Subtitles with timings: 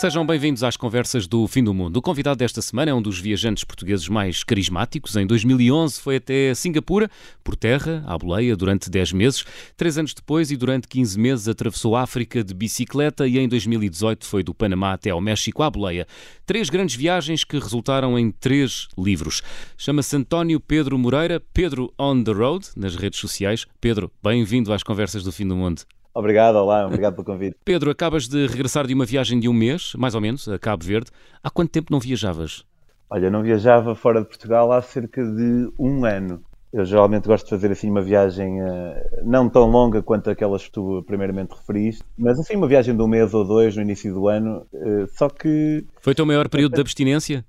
[0.00, 1.98] Sejam bem-vindos às conversas do Fim do Mundo.
[1.98, 5.14] O convidado desta semana é um dos viajantes portugueses mais carismáticos.
[5.14, 7.10] Em 2011 foi até Singapura,
[7.44, 9.44] por terra, à boleia, durante 10 meses.
[9.76, 14.24] Três anos depois e durante 15 meses atravessou a África de bicicleta e em 2018
[14.24, 16.06] foi do Panamá até ao México à boleia.
[16.46, 19.42] Três grandes viagens que resultaram em três livros.
[19.76, 23.66] Chama-se António Pedro Moreira, Pedro on the Road, nas redes sociais.
[23.78, 25.82] Pedro, bem-vindo às conversas do Fim do Mundo.
[26.14, 27.56] Obrigado, olá, obrigado pelo convite.
[27.64, 30.84] Pedro, acabas de regressar de uma viagem de um mês, mais ou menos, a Cabo
[30.84, 31.10] Verde.
[31.42, 32.64] Há quanto tempo não viajavas?
[33.08, 36.42] Olha, não viajava fora de Portugal há cerca de um ano.
[36.72, 40.70] Eu geralmente gosto de fazer assim uma viagem uh, não tão longa quanto aquelas que
[40.70, 44.28] tu primeiramente referiste, mas assim uma viagem de um mês ou dois no início do
[44.28, 44.64] ano.
[44.72, 45.84] Uh, só que.
[46.00, 47.44] Foi o teu maior período de abstinência?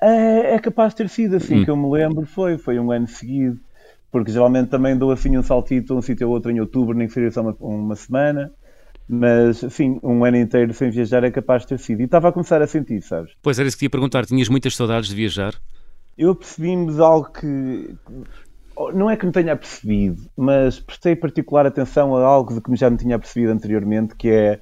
[0.00, 1.64] É, é capaz de ter sido assim, hum.
[1.64, 3.58] que eu me lembro, foi, foi um ano seguido
[4.12, 7.14] porque geralmente também dou assim um saltito um sítio ou outro em outubro, nem que
[7.14, 8.52] seja só uma, uma semana.
[9.08, 12.00] Mas, assim, um ano inteiro sem viajar é capaz de ter sido.
[12.00, 13.32] E estava a começar a sentir, sabes?
[13.42, 14.24] Pois era isso que ia perguntar.
[14.24, 15.54] Tinhas muitas saudades de viajar?
[16.16, 17.96] Eu percebi-me de algo que.
[18.94, 22.88] Não é que me tenha percebido, mas prestei particular atenção a algo de que já
[22.88, 24.60] me tinha percebido anteriormente, que é.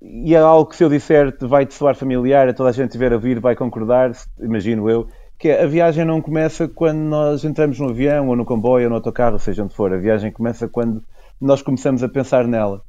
[0.00, 3.12] E é algo que se eu disser vai-te soar familiar, a toda a gente estiver
[3.12, 5.08] a vir vai concordar, imagino eu,
[5.44, 8.88] que é, a viagem não começa quando nós entramos no avião ou no comboio ou
[8.88, 9.92] no autocarro, seja onde for.
[9.92, 11.04] A viagem começa quando
[11.38, 12.80] nós começamos a pensar nela.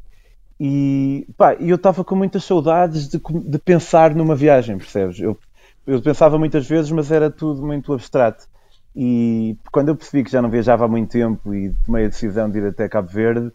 [0.58, 5.20] E pá, eu estava com muitas saudades de, de, pensar numa viagem, percebes?
[5.20, 5.38] Eu,
[5.86, 8.48] eu pensava muitas vezes, mas era tudo muito abstrato.
[8.96, 12.50] E quando eu percebi que já não viajava há muito tempo e tomei a decisão
[12.50, 13.52] de ir até Cabo Verde,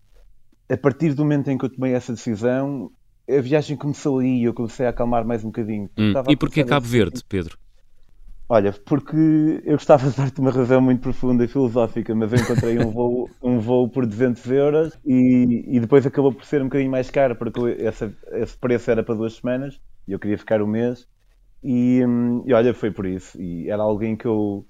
[0.71, 2.91] a partir do momento em que eu tomei essa decisão,
[3.27, 5.89] a viagem começou aí e eu comecei a acalmar mais um bocadinho.
[5.97, 6.13] Hum.
[6.29, 7.57] E porquê Cabo Verde, Pedro?
[8.53, 12.81] Olha, porque eu gostava de dar-te uma razão muito profunda e filosófica, mas eu encontrei
[12.81, 16.91] um voo, um voo por 200 euros e, e depois acabou por ser um bocadinho
[16.91, 20.67] mais caro, porque esse, esse preço era para duas semanas e eu queria ficar um
[20.67, 21.07] mês.
[21.63, 23.41] E, hum, e olha, foi por isso.
[23.41, 24.67] E era alguém que eu.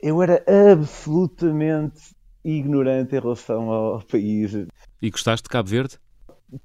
[0.00, 2.14] Eu era absolutamente
[2.44, 4.54] ignorante em relação ao país.
[5.02, 5.98] E gostaste de Cabo Verde?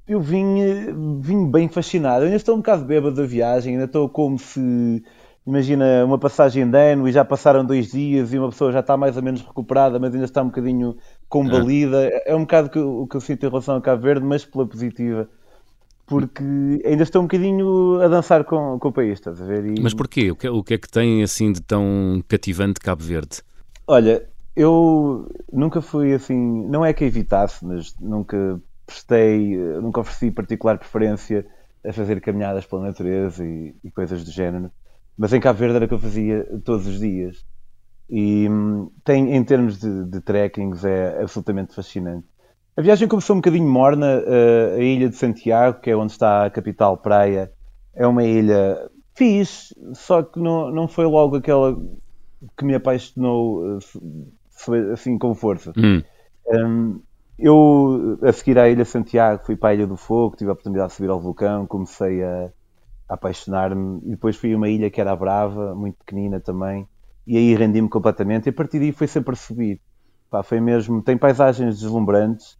[0.07, 2.21] Eu vim, vim bem fascinado.
[2.21, 5.03] Eu ainda estou um bocado bêbado da viagem, ainda estou como se
[5.45, 8.95] imagina uma passagem de ano e já passaram dois dias e uma pessoa já está
[8.95, 10.95] mais ou menos recuperada, mas ainda está um bocadinho
[11.27, 12.05] combalida.
[12.05, 14.65] É, é um bocado o que eu sinto em relação a Cabo Verde, mas pela
[14.65, 15.27] positiva.
[16.05, 16.43] Porque
[16.85, 19.65] ainda estou um bocadinho a dançar com, com o país, estás a ver?
[19.65, 19.81] E...
[19.81, 20.31] Mas porquê?
[20.31, 23.41] O que, o que é que tem assim de tão cativante Cabo Verde?
[23.87, 30.77] Olha, eu nunca fui assim, não é que evitasse, mas nunca prestei, nunca ofereci particular
[30.77, 31.45] preferência
[31.85, 34.71] a fazer caminhadas pela natureza e, e coisas do género.
[35.17, 37.45] Mas em Cabo Verde era que eu fazia todos os dias.
[38.09, 42.25] E hum, tem, em termos de, de trekkings, é absolutamente fascinante.
[42.75, 44.21] A viagem começou um bocadinho morna.
[44.21, 47.51] Uh, a ilha de Santiago, que é onde está a capital praia,
[47.93, 51.79] é uma ilha fixe, só que não, não foi logo aquela
[52.57, 55.71] que me apaixonou uh, assim com força.
[55.77, 56.01] Hum.
[56.47, 57.01] Um,
[57.37, 60.89] eu, a seguir à Ilha Santiago, fui para a Ilha do Fogo, tive a oportunidade
[60.89, 62.51] de subir ao vulcão, comecei a,
[63.13, 63.99] apaixonar-me.
[64.03, 66.87] E depois fui a uma ilha que era Brava, muito pequenina também,
[67.25, 68.47] e aí rendi-me completamente.
[68.47, 69.79] E a partir daí foi sempre a subir.
[70.29, 71.01] Pá, foi mesmo.
[71.01, 72.57] Tem paisagens deslumbrantes.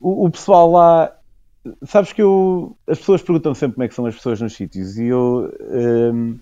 [0.00, 1.12] O, o, pessoal lá.
[1.84, 2.76] Sabes que eu.
[2.86, 5.52] As pessoas perguntam sempre como é que são as pessoas nos sítios, e eu.
[5.60, 6.38] Hum,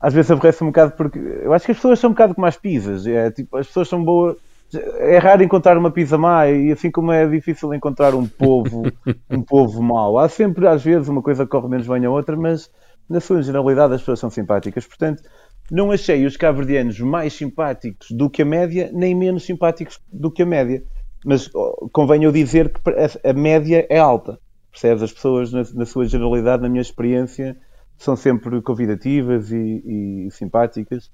[0.00, 1.18] às vezes aborrece um bocado porque.
[1.18, 3.06] Eu acho que as pessoas são um bocado como as pizzas.
[3.06, 4.36] É, tipo, as pessoas são boas
[4.78, 8.84] é raro encontrar uma pizza má e assim como é difícil encontrar um povo
[9.30, 10.18] um povo mau.
[10.18, 12.70] Há sempre, às vezes, uma coisa que corre menos bem a outra, mas
[13.08, 14.86] na sua generalidade as pessoas são simpáticas.
[14.86, 15.22] Portanto,
[15.70, 20.42] não achei os cabo-verdianos mais simpáticos do que a média, nem menos simpáticos do que
[20.42, 20.82] a média.
[21.24, 21.50] Mas
[21.92, 22.80] convém eu dizer que
[23.28, 24.38] a média é alta.
[24.70, 25.02] Percebes?
[25.02, 27.56] As pessoas, na, na sua generalidade, na minha experiência,
[27.96, 31.10] são sempre convidativas e, e simpáticas.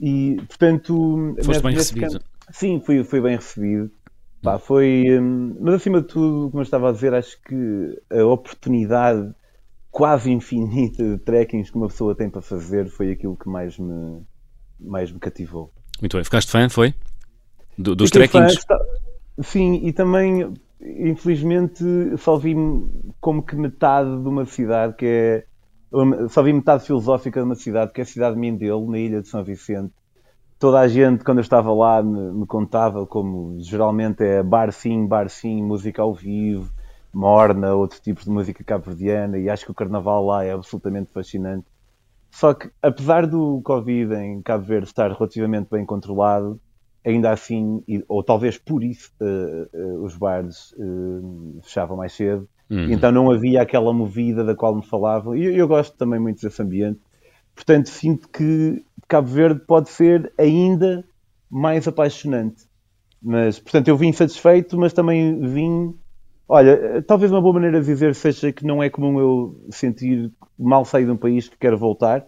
[0.00, 1.34] E, portanto...
[1.42, 2.12] Foste bem recebido.
[2.12, 3.90] Campo, sim, fui, fui bem recebido.
[4.42, 8.24] Pá, foi, hum, mas acima de tudo, como eu estava a dizer, acho que a
[8.24, 9.32] oportunidade
[9.92, 14.22] quase infinita de trekkings que uma pessoa tem para fazer foi aquilo que mais me,
[14.80, 15.70] mais me cativou.
[16.00, 16.24] Muito bem.
[16.24, 16.94] Ficaste fã, foi?
[17.76, 18.64] Do, dos Fiquei trekkings?
[18.66, 18.78] Fã,
[19.42, 21.84] sim, e também, infelizmente,
[22.16, 22.56] só vi
[23.20, 25.44] como que metade de uma cidade que é.
[26.30, 29.20] Só vi metade filosófica de uma cidade que é a cidade de Mindelo, na ilha
[29.20, 29.92] de São Vicente.
[30.58, 35.06] Toda a gente, quando eu estava lá, me, me contava como geralmente é bar sim,
[35.06, 36.72] bar sim, música ao vivo,
[37.12, 41.66] morna, outros tipos de música cabo-verdiana, e acho que o carnaval lá é absolutamente fascinante.
[42.30, 46.58] Só que, apesar do Covid em Cabo Verde estar relativamente bem controlado,
[47.04, 52.90] ainda assim, ou talvez por isso, uh, uh, os bares uh, fechavam mais cedo, Uhum.
[52.90, 55.36] Então não havia aquela movida da qual me falavam.
[55.36, 56.98] E eu, eu gosto também muito desse ambiente.
[57.54, 61.04] Portanto, sinto que Cabo Verde pode ser ainda
[61.50, 62.64] mais apaixonante.
[63.22, 65.94] Mas, portanto, eu vim satisfeito, mas também vim.
[66.54, 70.84] Olha, talvez uma boa maneira de dizer seja que não é comum eu sentir mal
[70.84, 72.26] sair de um país que quero voltar,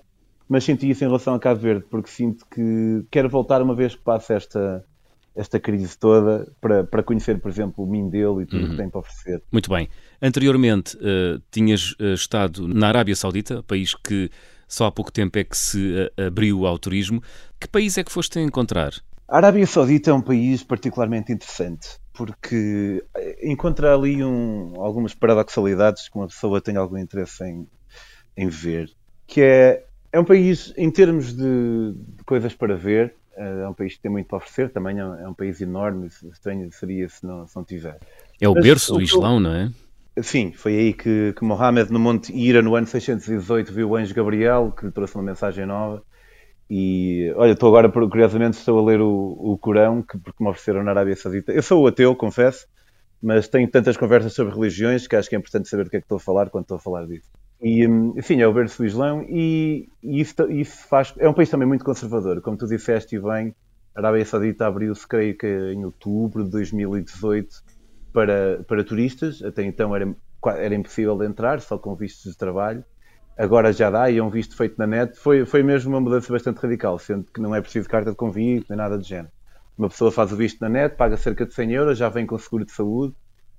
[0.48, 3.94] mas senti isso em relação a Cabo Verde, porque sinto que quero voltar uma vez
[3.94, 4.82] que passe esta,
[5.36, 8.70] esta crise toda para, para conhecer, por exemplo, o Mindelo e tudo o uhum.
[8.70, 9.42] que tem para oferecer.
[9.52, 9.90] Muito bem.
[10.22, 14.30] Anteriormente, uh, tinhas uh, estado na Arábia Saudita, país que
[14.66, 17.22] só há pouco tempo é que se uh, abriu ao turismo.
[17.60, 18.94] Que país é que foste encontrar?
[19.28, 23.04] A Arábia Saudita é um país particularmente interessante porque
[23.42, 27.66] encontra ali um, algumas paradoxalidades que uma pessoa tem algum interesse em,
[28.36, 28.90] em ver,
[29.26, 33.74] que é, é um país em termos de, de coisas para ver, eh, é um
[33.74, 37.26] país que tem muito para oferecer, também é um, é país enorme, estranho seria se
[37.26, 37.98] não, se não tiver.
[38.40, 39.70] É o Mas, berço do Islão, não é?
[40.22, 44.14] Sim, foi aí que, que Mohammed, no Monte Ira, no ano 618, viu o anjo
[44.14, 46.04] Gabriel, que lhe trouxe uma mensagem nova.
[46.68, 50.82] E olha, estou agora, curiosamente, estou a ler o, o Corão, que, porque me ofereceram
[50.82, 51.52] na Arábia Saudita.
[51.52, 52.66] Eu sou ateu, confesso,
[53.22, 56.00] mas tenho tantas conversas sobre religiões que acho que é importante saber do que é
[56.00, 57.28] que estou a falar quando estou a falar disso.
[57.62, 57.84] E,
[58.16, 61.14] enfim, é o berço do Islão e, e isso, isso, faz.
[61.18, 62.40] É um país também muito conservador.
[62.40, 63.54] Como tu disseste e bem,
[63.94, 67.62] a Arábia Saudita abriu-se, creio que em outubro de 2018,
[68.12, 69.42] para, para turistas.
[69.42, 70.14] Até então era,
[70.58, 72.84] era impossível de entrar, só com vistos de trabalho.
[73.36, 75.18] Agora já dá e é um visto feito na net.
[75.18, 78.66] Foi, foi mesmo uma mudança bastante radical, sendo que não é preciso carta de convite
[78.68, 79.32] nem nada do género.
[79.76, 82.38] Uma pessoa faz o visto na net, paga cerca de 100 euros, já vem com
[82.38, 83.12] seguro de saúde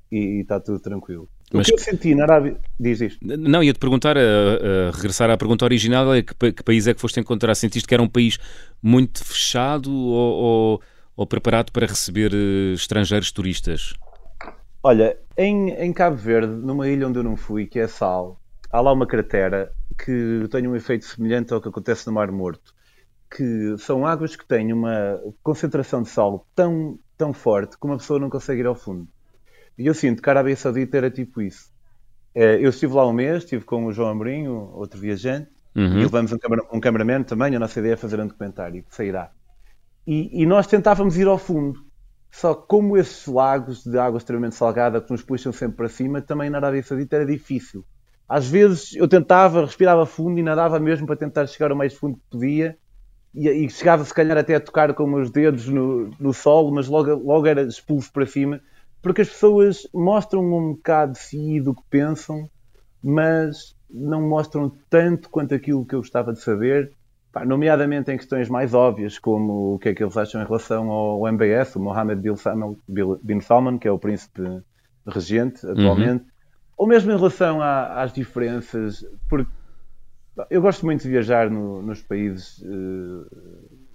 [0.10, 1.28] e, está tudo tranquilo.
[1.52, 1.68] Mas...
[1.68, 2.58] O que eu senti na Arábia.
[2.80, 3.20] Diz isto.
[3.22, 7.02] Não, ia-te perguntar, a, a, regressar à pergunta original: é que, que, país é que
[7.02, 7.54] foste encontrar?
[7.54, 8.40] Sentiste que era um país
[8.82, 10.82] muito fechado ou, ou,
[11.18, 13.94] ou preparado para receber uh, estrangeiros turistas?
[14.82, 18.40] Olha, em, em Cabo Verde, numa ilha onde eu não fui, que é Sal,
[18.72, 22.74] há lá uma cratera que tem um efeito semelhante ao que acontece no Mar Morto,
[23.30, 28.20] que são águas que têm uma concentração de sal tão, tão forte que uma pessoa
[28.20, 29.08] não consegue ir ao fundo.
[29.78, 31.70] E eu sinto que a Arábia Saudita era tipo isso.
[32.34, 36.00] É, eu estive lá um mês, estive com o João Amorim, outro viajante, uhum.
[36.00, 37.56] e levamos um, camera, um cameraman também.
[37.56, 39.32] A nossa ideia é fazer um documentário que sairá.
[40.06, 41.84] E, e, nós tentávamos ir ao fundo.
[42.30, 46.22] Só que como esses lagos de água extremamente salgada que nos puxam sempre para cima,
[46.22, 47.86] também na Arábia Saudita era difícil.
[48.28, 52.18] Às vezes eu tentava, respirava fundo e nadava mesmo para tentar chegar o mais fundo
[52.18, 52.78] que podia.
[53.34, 56.88] E, e chegava se calhar até a tocar com os dedos no, no solo, mas
[56.88, 58.62] logo, logo era expulso para cima
[59.06, 62.50] porque as pessoas mostram um bocado de si do que pensam,
[63.04, 66.92] mas não mostram tanto quanto aquilo que eu gostava de saber,
[67.32, 70.90] pá, nomeadamente em questões mais óbvias, como o que é que eles acham em relação
[70.90, 72.20] ao MBS, o Mohammed
[73.22, 74.42] bin Salman, que é o príncipe
[75.06, 76.30] regente atualmente, uhum.
[76.78, 79.52] Ou mesmo em relação às diferenças, porque
[80.50, 83.26] eu gosto muito de viajar no, nos países uh,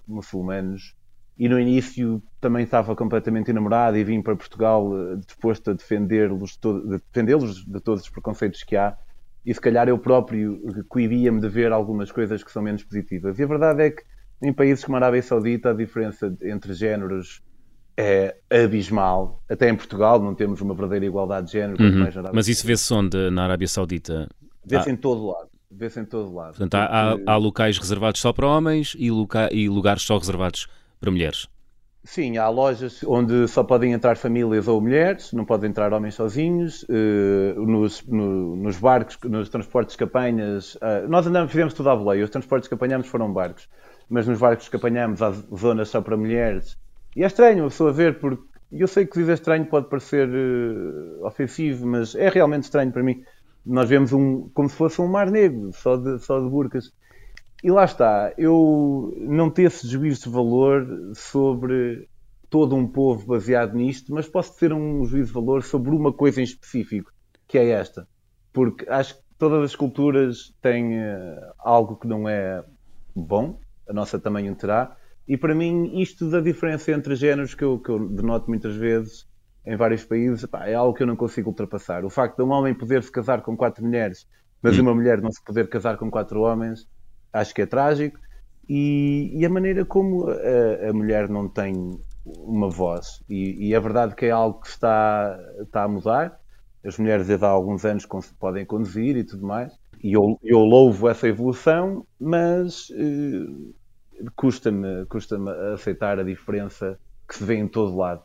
[0.07, 0.95] muçulmanos
[1.37, 6.57] e no início também estava completamente enamorado e vim para Portugal eh, disposto a defendê-los
[6.61, 8.95] de, defendê de todos os preconceitos que há
[9.45, 13.39] e se calhar eu próprio coibia-me de ver algumas coisas que são menos positivas.
[13.39, 14.03] E a verdade é que
[14.43, 17.41] em países como a Arábia Saudita a diferença entre géneros
[17.97, 19.41] é abismal.
[19.49, 21.81] Até em Portugal não temos uma verdadeira igualdade de género.
[21.81, 22.07] Uhum.
[22.33, 24.27] Mas isso vê-se onde na Arábia Saudita?
[24.65, 24.93] Vê-se ah.
[24.93, 25.49] em todo lado.
[25.69, 26.57] Vê-se em todo lado.
[26.57, 29.49] Portanto, há, há, há, locais reservados só para homens e, loca...
[29.53, 30.67] e lugares só reservados
[30.99, 31.47] para mulheres?
[32.03, 36.83] Sim, há lojas onde só podem entrar famílias ou mulheres, não podem entrar homens sozinhos.
[36.83, 41.95] Uh, nos, no, nos, barcos, nos transportes que apanhas, uh, nós andamos, fizemos tudo à
[41.95, 43.69] boleia, os transportes que apanhamos foram barcos,
[44.09, 46.75] mas nos barcos que apanhamos há zonas só para mulheres.
[47.15, 51.85] E é estranho a ver, porque eu sei que dizer estranho pode parecer uh, ofensivo,
[51.85, 53.23] mas é realmente estranho para mim.
[53.65, 56.91] Nós vemos um, como se fosse um mar negro, só de, só de burcas.
[57.63, 62.07] E lá está, eu não ter esse juízo de valor sobre
[62.49, 66.41] todo um povo baseado nisto, mas posso ter um juízo de valor sobre uma coisa
[66.41, 67.11] em específico,
[67.47, 68.07] que é esta.
[68.51, 72.63] Porque acho que todas as culturas têm uh, algo que não é
[73.15, 74.97] bom, a nossa também o terá,
[75.31, 79.25] e para mim isto da diferença entre géneros que eu, que eu denoto muitas vezes
[79.65, 82.03] em vários países pá, é algo que eu não consigo ultrapassar.
[82.03, 84.27] O facto de um homem poder se casar com quatro mulheres,
[84.61, 84.81] mas hum.
[84.81, 86.85] uma mulher não se poder casar com quatro homens,
[87.31, 88.19] acho que é trágico.
[88.67, 93.79] E, e a maneira como a, a, mulher não tem uma voz, e, e, é
[93.79, 96.41] verdade que é algo que está, está a mudar.
[96.85, 98.05] As mulheres desde há alguns anos
[98.37, 99.71] podem conduzir e tudo mais,
[100.03, 103.71] e eu, eu louvo essa evolução, mas eh,
[104.35, 105.37] custa-me custa
[105.73, 108.23] aceitar a diferença que se vê em todo lado.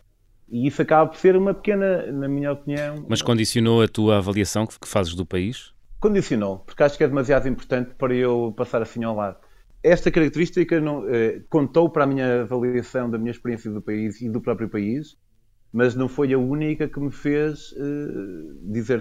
[0.48, 3.04] E isso acaba por ser uma pequena, na minha opinião.
[3.08, 5.72] Mas condicionou a tua avaliação que fazes do país?
[5.98, 9.38] Condicionou, porque acho que é demasiado importante para eu passar assim ao lado.
[9.82, 14.28] Esta característica não, eh, contou para a minha avaliação da minha experiência do país e
[14.28, 15.16] do próprio país,
[15.72, 19.00] mas não foi a única que me fez eh, dizer.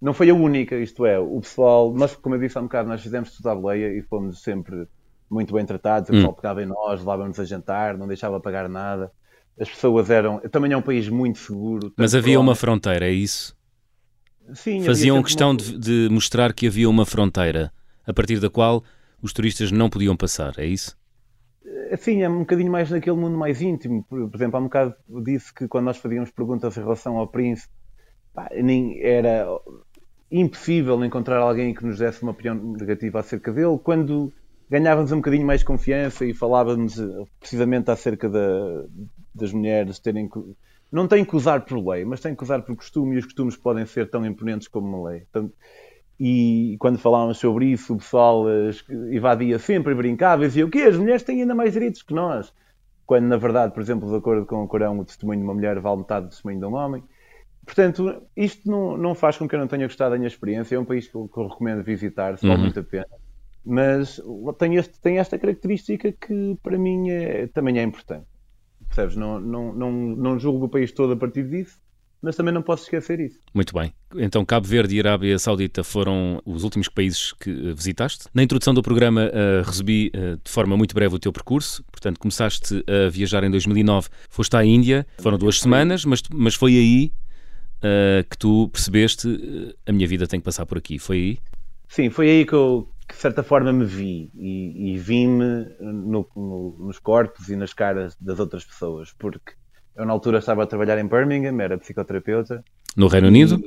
[0.00, 2.88] Não foi a única, isto é, o pessoal, nós, como eu disse há um bocado,
[2.88, 4.86] nós fizemos tudo à boleia e fomos sempre
[5.30, 6.36] muito bem tratados, o pessoal hum.
[6.36, 9.10] pegava em nós, levava-nos a jantar, não deixava pagar nada.
[9.58, 10.38] As pessoas eram.
[10.50, 11.92] Também é um país muito seguro.
[11.96, 13.56] Mas havia uma fronteira, é isso?
[14.54, 15.56] Sim, Faziam questão uma...
[15.56, 17.72] de, de mostrar que havia uma fronteira
[18.06, 18.84] a partir da qual
[19.20, 20.96] os turistas não podiam passar, é isso?
[21.98, 24.04] Sim, é um bocadinho mais naquele mundo mais íntimo.
[24.04, 27.26] Por, por exemplo, há um bocado disse que quando nós fazíamos perguntas em relação ao
[27.26, 27.72] príncipe,
[28.32, 29.46] pá, nem era
[30.30, 33.78] impossível encontrar alguém que nos desse uma opinião negativa acerca dele.
[33.82, 34.32] Quando
[34.70, 38.84] ganhávamos um bocadinho mais confiança e falávamos eh, precisamente acerca da,
[39.34, 40.38] das mulheres terem que,
[40.90, 43.56] não têm que usar por lei, mas têm que usar por costume e os costumes
[43.56, 45.20] podem ser tão imponentes como uma lei.
[45.20, 45.54] Portanto,
[46.18, 48.70] e quando falávamos sobre isso, o pessoal eh,
[49.10, 50.82] evadia sempre e brincava e dizia o quê?
[50.82, 52.52] As mulheres têm ainda mais direitos que nós.
[53.04, 55.78] Quando, na verdade, por exemplo, de acordo com o Corão, o testemunho de uma mulher
[55.78, 57.04] vale metade do testemunho de um homem.
[57.64, 60.76] Portanto, isto não, não faz com que eu não tenha gostado da minha experiência.
[60.76, 62.64] É um país que eu, que eu recomendo visitar, se vale uhum.
[62.64, 63.06] muito a pena.
[63.68, 64.20] Mas
[64.58, 68.26] tem, este, tem esta característica que para mim é, também é importante.
[68.86, 69.16] Percebes?
[69.16, 71.76] Não, não, não, não julgo o país todo a partir disso,
[72.22, 73.40] mas também não posso esquecer isso.
[73.52, 73.92] Muito bem.
[74.14, 78.26] Então, Cabo Verde e Arábia Saudita foram os últimos países que eh, visitaste.
[78.32, 81.84] Na introdução do programa, uh, recebi uh, de forma muito breve o teu percurso.
[81.90, 86.76] Portanto, começaste a viajar em 2009, foste à Índia, foram duas semanas, mas, mas foi
[86.76, 87.12] aí
[87.78, 91.00] uh, que tu percebeste a minha vida tem que passar por aqui.
[91.00, 91.38] Foi aí?
[91.88, 96.76] Sim, foi aí que eu, de certa forma me vi e, e vi-me no, no,
[96.78, 99.54] nos corpos e nas caras das outras pessoas, porque
[99.96, 102.62] eu na altura estava a trabalhar em Birmingham, era psicoterapeuta.
[102.94, 103.58] No Reino Unido?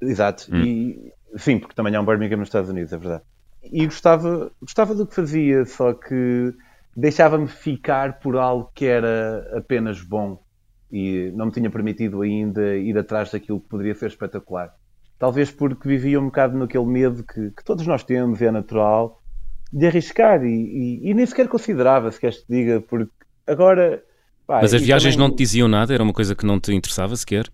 [0.00, 0.64] E, exato, hum.
[0.64, 3.22] e sim, porque também há um Birmingham nos Estados Unidos, é verdade.
[3.62, 6.54] E gostava, gostava do que fazia, só que
[6.96, 10.42] deixava-me ficar por algo que era apenas bom
[10.90, 14.74] e não me tinha permitido ainda ir atrás daquilo que poderia ser espetacular.
[15.20, 19.22] Talvez porque vivia um bocado naquele medo que, que todos nós temos é natural
[19.70, 23.12] de arriscar e, e, e nem sequer considerava, se queres te diga, porque
[23.46, 24.02] agora.
[24.46, 25.28] Pá, mas as viagens também...
[25.28, 25.92] não te diziam nada?
[25.92, 27.50] Era uma coisa que não te interessava sequer?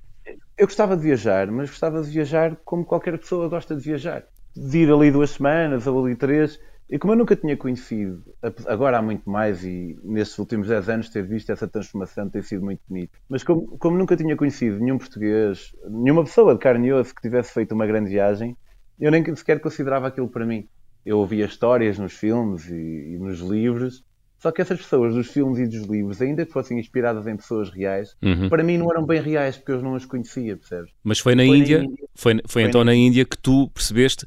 [0.56, 4.23] Eu gostava de viajar, mas gostava de viajar como qualquer pessoa gosta de viajar.
[4.54, 8.23] De ir ali duas semanas ou ali três e como eu nunca tinha conhecido,
[8.66, 12.64] agora há muito mais e nestes últimos 10 anos ter visto essa transformação tem sido
[12.64, 13.19] muito bonito.
[13.28, 17.23] Mas como, como nunca tinha conhecido nenhum português, nenhuma pessoa de carne e osso que
[17.23, 18.57] tivesse feito uma grande viagem,
[19.00, 20.69] eu nem sequer considerava aquilo para mim.
[21.05, 24.05] Eu ouvia histórias nos filmes e, e nos livros,
[24.38, 27.69] só que essas pessoas dos filmes e dos livros, ainda que fossem inspiradas em pessoas
[27.71, 28.49] reais, uhum.
[28.49, 30.93] para mim não eram bem reais porque eu não as conhecia, percebes?
[31.02, 34.26] Mas foi na foi Índia, Índia, foi, foi, foi então na Índia que tu percebeste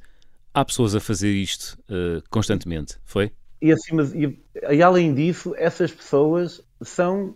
[0.53, 3.31] há pessoas a fazer isto uh, constantemente, foi?
[3.61, 4.39] E, acima, e,
[4.71, 7.35] e, além disso, essas pessoas são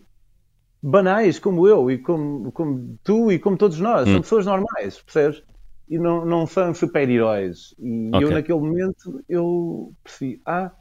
[0.82, 4.08] banais, como eu, e como, como tu e como todos nós.
[4.08, 4.14] Hum.
[4.14, 5.44] São pessoas normais, percebes?
[5.90, 7.76] E não, não são super-heróis.
[7.78, 8.24] E okay.
[8.28, 10.72] eu, naquele momento, eu percebi, ah,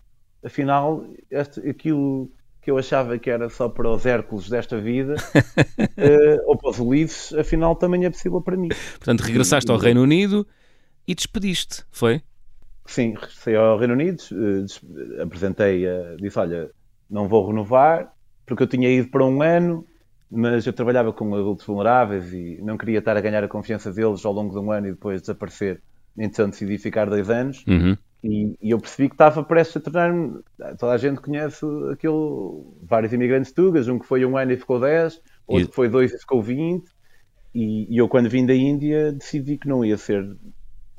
[0.45, 6.43] afinal, este, aquilo que eu achava que era só para os Hércules desta vida, uh,
[6.47, 8.69] ou para os Ulisses, afinal também é possível para mim.
[8.69, 10.47] Portanto, regressaste ao Reino Unido
[11.07, 12.23] e despediste, foi?
[12.87, 15.85] Sim, regressei ao Reino Unido, eh, apresentei,
[16.19, 16.71] disse: Olha,
[17.09, 18.13] não vou renovar,
[18.47, 19.87] porque eu tinha ido para um ano,
[20.31, 24.25] mas eu trabalhava com adultos vulneráveis e não queria estar a ganhar a confiança deles
[24.25, 25.83] ao longo de um ano e depois desaparecer.
[26.17, 27.97] Então decidi ficar dois anos uhum.
[28.23, 30.41] e, e, eu percebi que estava prestes a tornar-me.
[30.79, 32.15] Toda a gente conhece aquele.
[32.83, 35.69] vários imigrantes tugas, um que foi um ano e ficou dez, outro e...
[35.69, 36.91] que foi dois e ficou vinte.
[37.55, 40.35] E, e eu, quando vim da Índia, decidi que não ia ser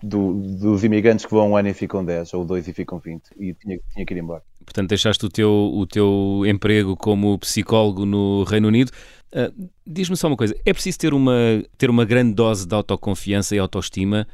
[0.03, 3.23] do, dos imigrantes que vão um ano e ficam 10, ou dois e ficam 20,
[3.39, 4.43] e tinha, tinha que ir embora.
[4.65, 8.91] Portanto, deixaste o teu, o teu emprego como psicólogo no Reino Unido.
[9.31, 13.55] Uh, Diz-me só uma coisa: é preciso ter uma, ter uma grande dose de autoconfiança
[13.55, 14.27] e autoestima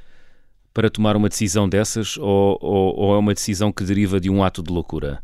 [0.74, 4.44] para tomar uma decisão dessas, ou, ou, ou é uma decisão que deriva de um
[4.44, 5.24] ato de loucura?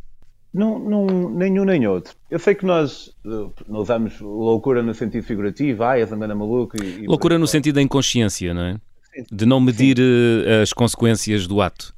[0.53, 2.15] Não, não, nenhum nem outro.
[2.31, 6.81] Eu sei que nós, nós usamos loucura no sentido figurativo, ah, és andando maluco.
[6.81, 8.77] E, e loucura no sentido da inconsciência, não é?
[9.31, 10.43] De não medir Sim.
[10.45, 11.93] Eh, as consequências do ato?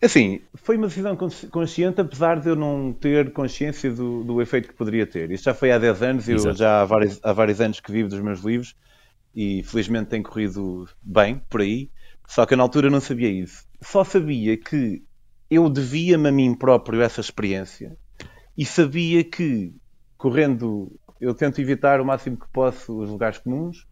[0.00, 1.16] Assim, foi uma decisão
[1.50, 5.30] consciente, apesar de eu não ter consciência do, do efeito que poderia ter.
[5.32, 8.08] Isto já foi há 10 anos, eu já há vários, há vários anos que vivo
[8.08, 8.76] dos meus livros
[9.34, 11.90] e felizmente tem corrido bem por aí.
[12.28, 13.64] Só que na altura não sabia isso.
[13.80, 15.02] Só sabia que
[15.50, 17.96] eu devia-me a mim próprio essa experiência
[18.56, 19.74] e sabia que,
[20.16, 23.86] correndo eu tento evitar o máximo que posso os lugares comuns,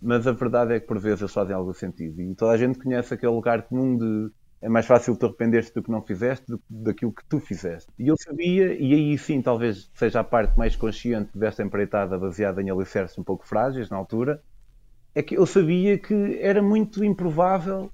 [0.00, 2.20] mas a verdade é que por vezes eles fazem algum sentido.
[2.20, 4.30] E toda a gente conhece aquele lugar comum de
[4.62, 7.90] é mais fácil tu arrepender-te do que não fizeste do que daquilo que tu fizeste.
[7.98, 12.60] E eu sabia, e aí sim talvez seja a parte mais consciente desta empreitada baseada
[12.60, 14.42] em alicerces um pouco frágeis na altura,
[15.14, 17.90] é que eu sabia que era muito improvável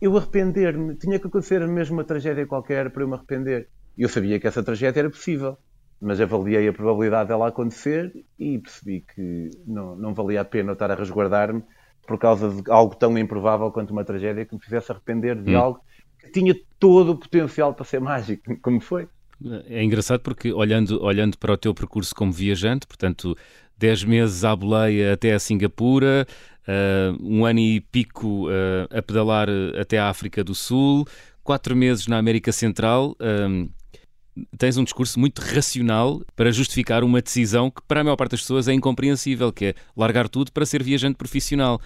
[0.00, 0.94] eu arrepender-me.
[0.94, 3.68] Tinha que acontecer mesmo uma tragédia qualquer para eu me arrepender.
[3.96, 5.58] E eu sabia que essa tragédia era possível,
[6.00, 10.74] mas avaliei a probabilidade dela acontecer e percebi que não, não valia a pena eu
[10.74, 11.62] estar a resguardar-me
[12.06, 15.58] por causa de algo tão improvável quanto uma tragédia que me fizesse arrepender de hum.
[15.58, 15.80] algo
[16.18, 19.08] que tinha todo o potencial para ser mágico, como foi.
[19.68, 23.36] É engraçado porque, olhando, olhando para o teu percurso como viajante, portanto,
[23.76, 26.26] 10 meses à boleia até a Singapura,
[26.66, 29.48] uh, um ano e pico uh, a pedalar
[29.80, 31.06] até a África do Sul,
[31.44, 33.16] 4 meses na América Central.
[33.20, 33.70] Uh,
[34.56, 38.40] tens um discurso muito racional para justificar uma decisão que para a maior parte das
[38.40, 41.80] pessoas é incompreensível, que é largar tudo para ser viajante profissional.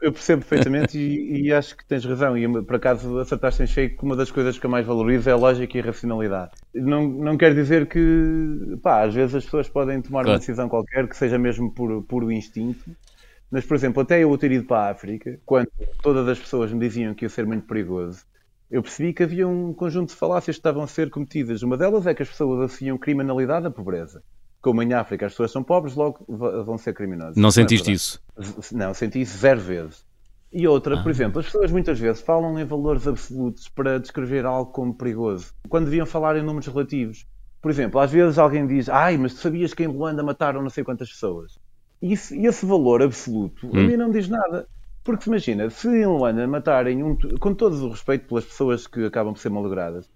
[0.00, 2.36] Eu percebo perfeitamente e, e, acho que tens razão.
[2.36, 5.32] E por acaso acertaste em cheio que uma das coisas que eu mais valorizo é
[5.32, 6.50] a lógica e a racionalidade.
[6.74, 10.30] Não, não quer dizer que, pá, às vezes as pessoas podem tomar claro.
[10.30, 12.90] uma decisão qualquer que seja mesmo por puro instinto.
[13.50, 15.70] Mas, por exemplo, até eu ter ido para a África, quando
[16.02, 18.26] todas as pessoas me diziam que ia ser muito perigoso,
[18.70, 21.62] eu percebi que havia um conjunto de falácias que estavam a ser cometidas.
[21.62, 24.22] Uma delas é que as pessoas associam criminalidade à pobreza.
[24.60, 27.36] Como em África as pessoas são pobres, logo vão ser criminosas.
[27.36, 28.22] Não, não é sentiste é isso?
[28.72, 30.04] Não, senti isso zero vezes.
[30.52, 31.02] E outra, ah.
[31.02, 35.52] por exemplo, as pessoas muitas vezes falam em valores absolutos para descrever algo como perigoso,
[35.68, 37.26] quando deviam falar em números relativos.
[37.60, 40.70] Por exemplo, às vezes alguém diz, ai, mas tu sabias que em Luanda mataram não
[40.70, 41.58] sei quantas pessoas?
[42.00, 43.70] E esse, esse valor absoluto hum.
[43.72, 44.68] a mim não diz nada.
[45.04, 47.16] Porque imagina, se em Luanda matarem um.
[47.38, 50.10] Com todo o respeito pelas pessoas que acabam por ser malogradas,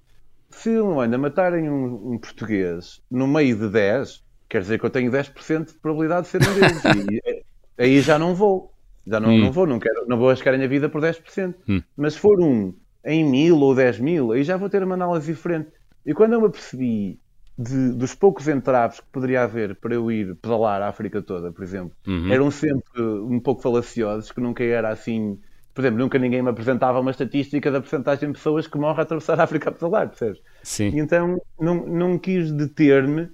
[0.49, 4.91] se em Luanda matarem um, um, português no meio de 10, quer dizer que eu
[4.91, 6.83] tenho 10% de probabilidade de ser um deles.
[7.13, 8.73] e é, aí já não vou.
[9.07, 9.39] Já não, hum.
[9.39, 11.55] não vou, não, quero, não vou arriscar a minha vida por 10%.
[11.69, 11.83] Hum.
[11.95, 15.33] Mas se for um em mil ou 10 mil, aí já vou ter uma análise
[15.33, 15.71] diferente.
[16.05, 17.21] E quando eu me apercebi
[17.59, 21.65] de, dos poucos entraves que poderia haver para eu ir pedalar a África toda, por
[21.65, 22.33] exemplo, uhum.
[22.33, 25.39] eram sempre um pouco falaciosos, que nunca era assim.
[25.75, 29.03] Por exemplo, nunca ninguém me apresentava uma estatística da porcentagem de pessoas que morrem a
[29.03, 30.41] atravessar a África a pedalar, percebes?
[30.63, 30.91] Sim.
[30.91, 33.29] E então não, não quis deter-me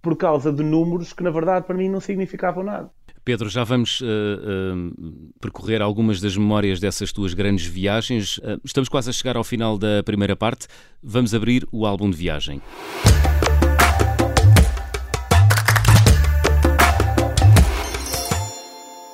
[0.00, 2.90] por causa de números que, na verdade, para mim não significavam nada.
[3.24, 8.38] Pedro, já vamos uh, uh, percorrer algumas das memórias dessas tuas grandes viagens.
[8.38, 10.66] Uh, estamos quase a chegar ao final da primeira parte.
[11.02, 12.62] Vamos abrir o álbum de viagem.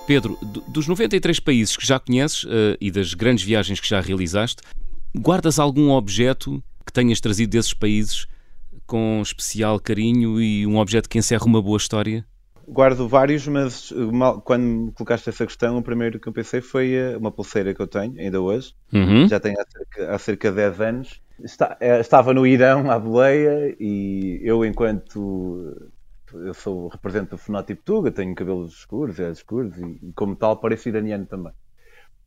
[0.07, 0.39] Pedro,
[0.69, 4.63] dos 93 países que já conheces uh, e das grandes viagens que já realizaste,
[5.17, 8.27] guardas algum objeto que tenhas trazido desses países
[8.87, 12.25] com especial carinho e um objeto que encerra uma boa história?
[12.67, 16.93] Guardo vários, mas mal, quando me colocaste essa questão, o primeiro que eu pensei foi
[16.95, 19.29] eh, uma pulseira que eu tenho, ainda hoje, uhum.
[19.29, 21.21] já tenho há cerca, há cerca de 10 anos.
[21.43, 25.77] Está, eh, estava no Irão, à boleia, e eu, enquanto
[26.43, 30.57] eu sou, represento o fenótipo Tuga, tenho cabelos escuros, olhos escuros e, e, como tal
[30.57, 31.53] pareço iraniano também.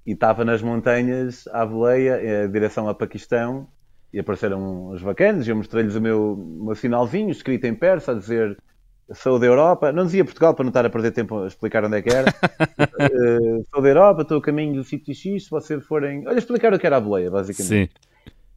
[0.06, 3.68] E estava nas montanhas à boleia, em direção ao Paquistão,
[4.14, 8.16] e apareceram uns bacanas, e eu mostrei-lhes o meu, meu sinalzinho escrito em persa a
[8.16, 8.58] dizer
[9.14, 11.98] sou da Europa, não dizia Portugal para não estar a perder tempo a explicar onde
[11.98, 12.30] é que era.
[12.30, 16.28] uh, sou da Europa, estou a caminho do sítio X, se vocês forem.
[16.28, 17.90] Olha, explicar o que era a boleia, basicamente.
[17.90, 17.90] Sim.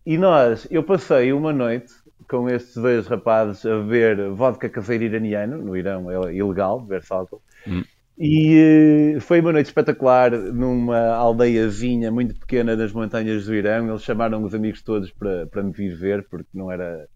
[0.05, 1.93] E nós, eu passei uma noite
[2.31, 7.43] com estes dois rapazes a beber vodka caseiro iraniano, no Irão é ilegal beber álcool,
[7.67, 7.83] hum.
[8.17, 13.89] e uh, foi uma noite espetacular numa aldeiazinha muito pequena nas montanhas do Irão.
[13.89, 17.09] Eles chamaram os amigos todos para, para me vir ver, porque não era,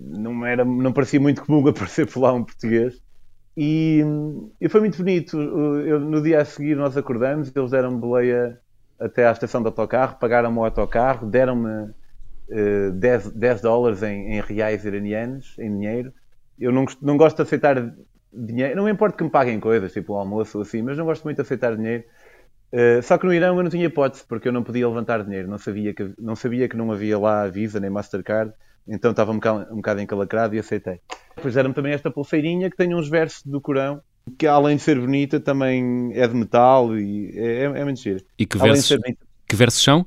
[0.00, 3.00] não era, não parecia muito comum aparecer por lá um português.
[3.56, 4.02] E,
[4.60, 5.40] e foi muito bonito.
[5.40, 8.58] Eu, no dia a seguir nós acordamos, eles deram-me boleia
[8.98, 11.94] até à estação de autocarro, pagaram-me o autocarro, deram-me
[12.48, 16.12] 10, eh, 10 dólares em, em, reais iranianos, em dinheiro.
[16.58, 17.94] Eu não, não gosto de aceitar
[18.32, 21.04] dinheiro, não me importa que me paguem coisas, tipo o almoço ou assim, mas não
[21.04, 22.04] gosto muito de aceitar dinheiro.
[22.72, 25.48] Uh, só que no Irão eu não tinha hipótese, porque eu não podia levantar dinheiro,
[25.48, 28.52] não sabia que não, sabia que não havia lá Visa nem Mastercard,
[28.86, 31.00] então estava um bocado, um bocado encalacrado e aceitei.
[31.36, 34.00] Depois deram-me também esta pulseirinha que tem uns versos do Corão,
[34.36, 38.24] que além de ser bonita, também é de metal e é, é, é giro.
[38.38, 38.98] E que versos,
[39.46, 40.04] que versos são?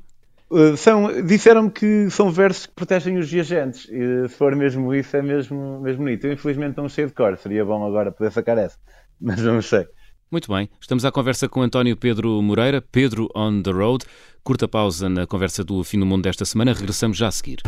[0.50, 3.86] Uh, são, disseram-me que são versos que protegem os viajantes.
[3.90, 6.26] E se for mesmo isso, é mesmo, mesmo bonito.
[6.26, 7.36] Eu, infelizmente, não cheio de cor.
[7.36, 8.78] Seria bom agora poder sacar essa.
[9.20, 9.86] Mas não sei.
[10.30, 10.68] Muito bem.
[10.80, 14.04] Estamos à conversa com António Pedro Moreira, Pedro on the Road.
[14.42, 16.72] Curta pausa na conversa do Fim do Mundo desta semana.
[16.72, 17.60] Regressamos já a seguir.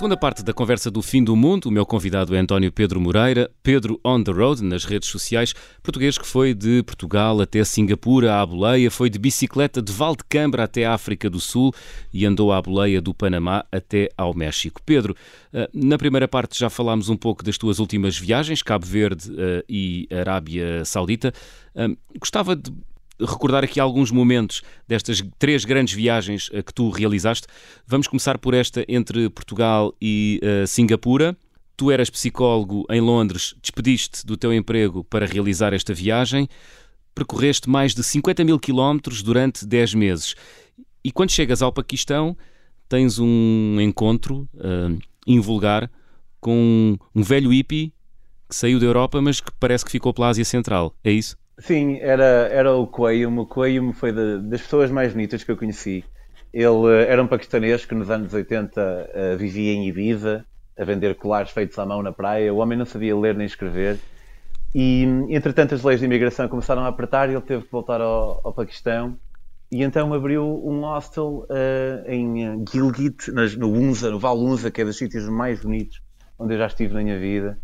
[0.00, 3.50] Segunda parte da conversa do fim do mundo, o meu convidado é António Pedro Moreira,
[3.62, 8.46] Pedro on the road nas redes sociais, português que foi de Portugal até Singapura à
[8.46, 11.74] boleia, foi de bicicleta de Valdecambra até a África do Sul
[12.14, 14.80] e andou à boleia do Panamá até ao México.
[14.86, 15.14] Pedro,
[15.52, 19.64] eh, na primeira parte já falámos um pouco das tuas últimas viagens, Cabo Verde eh,
[19.68, 21.30] e Arábia Saudita.
[21.74, 22.72] Eh, gostava de
[23.20, 27.46] recordar aqui alguns momentos destas três grandes viagens uh, que tu realizaste.
[27.86, 31.36] Vamos começar por esta entre Portugal e uh, Singapura.
[31.76, 36.46] Tu eras psicólogo em Londres, despediste do teu emprego para realizar esta viagem,
[37.14, 40.34] percorreste mais de 50 mil quilómetros durante 10 meses.
[41.02, 42.36] E quando chegas ao Paquistão,
[42.88, 45.90] tens um encontro uh, invulgar
[46.40, 47.92] com um velho hippie
[48.48, 50.94] que saiu da Europa, mas que parece que ficou pela Ásia Central.
[51.04, 51.39] É isso?
[51.60, 53.40] Sim, era, era o Coelho.
[53.40, 56.04] O Coelho foi de, das pessoas mais bonitas que eu conheci.
[56.52, 60.44] Ele eh, era um paquistanês que nos anos 80 uh, eh, vivia em Ibiza,
[60.78, 62.52] a vender colares feitos à mão na praia.
[62.52, 63.98] O homem não sabia ler nem escrever.
[64.74, 68.40] E, entretanto, as leis de imigração começaram a apertar e ele teve que voltar ao,
[68.42, 69.16] ao Paquistão.
[69.70, 74.84] E então abriu um hostel uh, em Gilgit, no Unza, no Val Unza, que é
[74.84, 76.00] dos sítios mais bonitos
[76.40, 77.58] onde eu já estive na minha vida.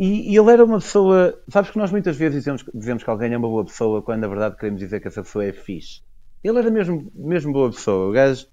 [0.00, 1.38] E, e, ele era uma pessoa.
[1.46, 4.28] Sabes que nós muitas vezes dizemos, dizemos que alguém é uma boa pessoa quando na
[4.28, 6.00] verdade queremos dizer que essa pessoa é fixe.
[6.42, 8.08] Ele era mesmo, mesmo boa pessoa.
[8.08, 8.46] O gajo.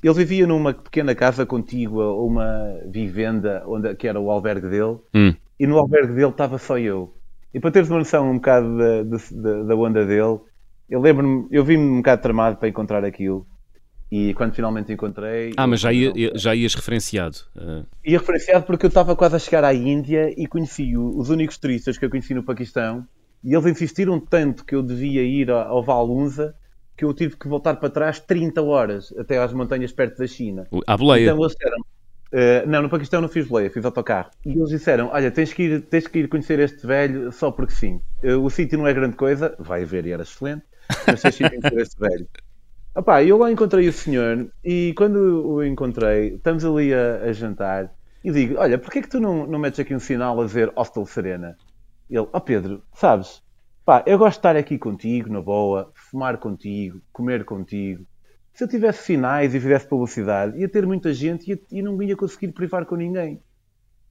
[0.00, 5.34] Ele vivia numa pequena casa contígua, uma vivenda onde, que era o albergue dele, hum.
[5.58, 7.12] e no albergue dele estava só eu.
[7.52, 10.38] E para teres uma noção um bocado da, da, da onda dele,
[10.90, 13.46] eu lembro-me, eu vi-me um bocado tramado para encontrar aquilo.
[14.16, 15.54] E quando finalmente encontrei.
[15.56, 17.38] Ah, mas já, ia, já ias referenciado?
[17.56, 17.84] Uh...
[18.04, 21.98] Ia referenciado porque eu estava quase a chegar à Índia e conheci os únicos turistas
[21.98, 23.04] que eu conheci no Paquistão
[23.42, 26.54] e eles insistiram tanto que eu devia ir ao Valunza
[26.96, 30.68] que eu tive que voltar para trás 30 horas até às montanhas perto da China.
[30.86, 31.24] À boleia?
[31.24, 31.80] Então eles disseram.
[31.80, 34.30] Uh, não, no Paquistão não fiz boleia, fiz autocarro.
[34.46, 37.72] E eles disseram: Olha, tens que ir, tens que ir conhecer este velho só porque
[37.72, 38.00] sim.
[38.22, 40.62] Uh, o sítio não é grande coisa, vai ver e era excelente,
[41.04, 42.28] mas tens que ir conhecer este velho.
[42.96, 47.92] Opá, eu lá encontrei o senhor e quando o encontrei, estamos ali a, a jantar
[48.22, 51.04] e digo: Olha, porquê que tu não, não metes aqui um sinal a dizer Hostel
[51.04, 51.56] Serena?
[52.08, 53.42] Ele: Ó oh Pedro, sabes,
[53.84, 58.06] pá, eu gosto de estar aqui contigo, na boa, fumar contigo, comer contigo.
[58.52, 62.16] Se eu tivesse sinais e fizesse publicidade, ia ter muita gente e, e não ia
[62.16, 63.42] conseguir privar com ninguém.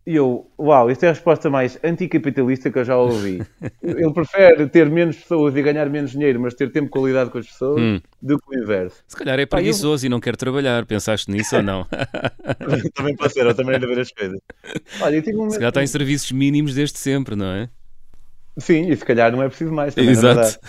[0.06, 3.42] E eu, uau, isto é a resposta mais anticapitalista que eu já ouvi.
[3.82, 7.38] Ele prefere ter menos pessoas e ganhar menos dinheiro, mas ter tempo de qualidade com
[7.38, 8.02] as pessoas, hum.
[8.22, 9.02] do que o inverso.
[9.08, 10.08] Se calhar é preguiçoso eu...
[10.08, 10.86] e não quer trabalhar.
[10.86, 11.88] Pensaste nisso ou não?
[12.94, 14.40] também pode ser, ou também de ver as coisas.
[15.00, 15.50] Olha, eu tive um...
[15.50, 17.70] Se calhar está em serviços mínimos desde sempre, não é?
[18.58, 19.96] Sim, e se calhar não é preciso mais.
[19.96, 20.60] Também, Exato.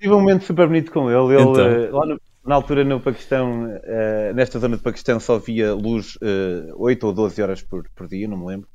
[0.00, 1.34] Tive um momento super bonito com ele.
[1.34, 1.66] Ele então.
[1.66, 6.16] Eh, lá no, na altura no Paquistão, uh, nesta zona do Paquistão só via luz
[6.16, 8.68] uh, eh, 8 ou 12 horas por, por dia, não me lembro.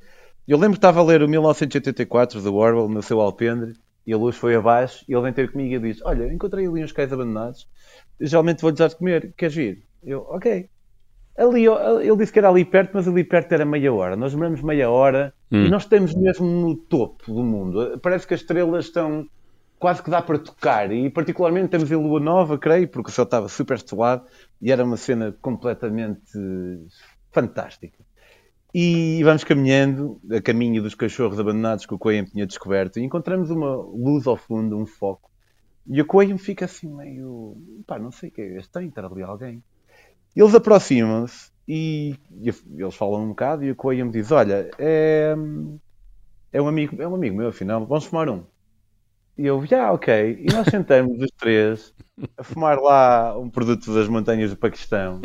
[0.48, 3.74] Eu lembro que estava a ler o 1984 do Orwell no seu alpendre
[4.06, 6.82] e a luz foi abaixo e ele vem ter comigo e diz olha, encontrei ali
[6.82, 7.68] uns cais abandonados
[8.20, 9.82] geralmente vou-lhes dar de comer, queres vir?
[10.02, 10.68] Eu, ok.
[11.38, 14.16] Ali, ele disse que era ali perto, mas ali perto era meia hora.
[14.16, 15.64] Nós demoramos meia hora hum.
[15.64, 17.98] e nós estamos mesmo no topo do mundo.
[18.02, 19.26] Parece que as estrelas estão
[19.80, 20.92] quase que dá para tocar.
[20.92, 24.26] E particularmente temos a Lua Nova, creio, porque o céu estava super estelado
[24.60, 26.38] e era uma cena completamente
[27.32, 27.98] fantástica.
[28.72, 33.50] E vamos caminhando a caminho dos cachorros abandonados que o Coelho tinha descoberto e encontramos
[33.50, 35.28] uma luz ao fundo, um foco.
[35.88, 37.56] E o Coelho fica assim meio.
[37.86, 39.64] pá, não sei o que é tem estar ali alguém.
[40.36, 45.34] Eles aproximam-se e, e, eles falam um bocado e o Coelho me diz: Olha, é,
[46.52, 48.44] é, um amigo, é um amigo meu, afinal, vamos fumar um.
[49.40, 50.38] E eu, já, ah, ok.
[50.38, 51.94] E nós sentamos os três
[52.36, 55.22] a fumar lá um produto das montanhas do Paquistão.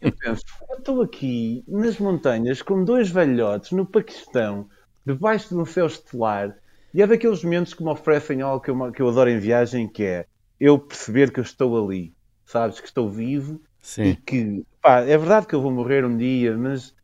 [0.00, 4.68] Eu penso, eu estou aqui nas montanhas com dois velhotes no Paquistão,
[5.04, 6.56] debaixo de um céu estelar,
[6.94, 9.88] e é daqueles momentos que me oferecem algo que eu, que eu adoro em viagem,
[9.88, 10.26] que é
[10.60, 12.14] eu perceber que eu estou ali,
[12.46, 14.10] sabes, que estou vivo Sim.
[14.10, 16.94] e que, pá, é verdade que eu vou morrer um dia, mas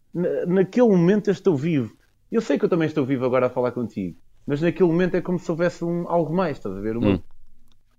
[0.46, 1.96] naquele momento eu estou vivo.
[2.30, 5.20] Eu sei que eu também estou vivo agora a falar contigo mas naquele momento é
[5.20, 6.96] como se houvesse um, algo mais, estás a ver?
[6.96, 7.14] Uma...
[7.14, 7.22] Hum.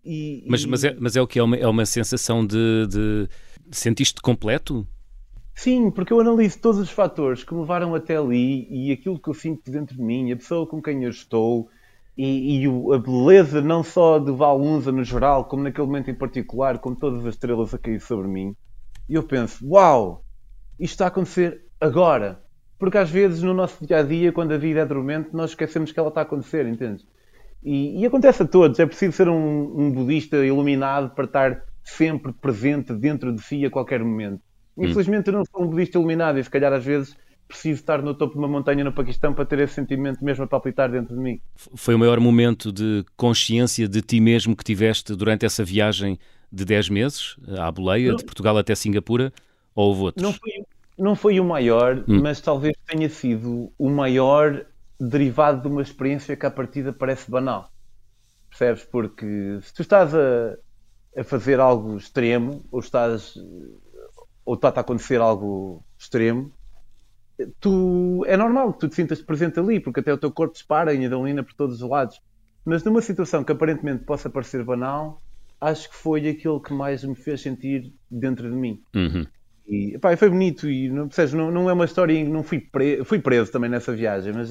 [0.03, 0.67] E, mas, e...
[0.67, 1.37] Mas, é, mas é o que?
[1.37, 3.27] É uma, é uma sensação de, de...
[3.71, 4.87] Sentiste-te completo?
[5.53, 9.27] Sim, porque eu analiso todos os fatores que me levaram até ali e aquilo que
[9.27, 11.67] eu sinto dentro de mim, a pessoa com quem eu estou
[12.17, 16.15] e, e o, a beleza não só de Valunza no geral, como naquele momento em
[16.15, 18.55] particular, com todas as estrelas a cair sobre mim.
[19.09, 20.23] E eu penso, uau,
[20.79, 22.43] isto está a acontecer agora.
[22.77, 25.91] Porque às vezes no nosso dia a dia, quando a vida é dormente, nós esquecemos
[25.91, 27.05] que ela está a acontecer, entende?
[27.63, 28.79] E, e, acontece a todos.
[28.79, 33.69] É preciso ser um, um, budista iluminado para estar sempre presente dentro de si a
[33.69, 34.41] qualquer momento.
[34.77, 34.85] Hum.
[34.85, 37.15] Infelizmente, eu não sou um budista iluminado e se calhar às vezes
[37.47, 40.47] preciso estar no topo de uma montanha no Paquistão para ter esse sentimento mesmo a
[40.47, 41.39] palpitar dentro de mim.
[41.55, 46.19] Foi o maior momento de consciência de ti mesmo que tiveste durante essa viagem
[46.51, 49.31] de 10 meses à boleia, de Portugal até Singapura,
[49.73, 50.23] ou houve outros?
[50.23, 50.51] Não foi,
[50.97, 52.21] não foi o maior, hum.
[52.21, 54.65] mas talvez tenha sido o maior
[54.99, 57.71] derivado de uma experiência que à partida parece banal.
[58.49, 58.83] Percebes?
[58.85, 60.57] Porque se tu estás a,
[61.15, 63.35] a fazer algo extremo, ou estás
[64.43, 66.51] ou está a acontecer algo extremo,
[67.59, 70.93] tu é normal que tu te sintas presente ali, porque até o teu corpo dispara
[70.93, 72.19] em adrenalina por todos os lados.
[72.65, 75.21] Mas numa situação que aparentemente possa parecer banal,
[75.59, 78.81] acho que foi aquilo que mais me fez sentir dentro de mim.
[78.95, 79.25] Uhum.
[79.67, 83.19] E pá, foi bonito e não, não, não é uma história não fui preso, fui
[83.19, 84.49] preso também nessa viagem, mas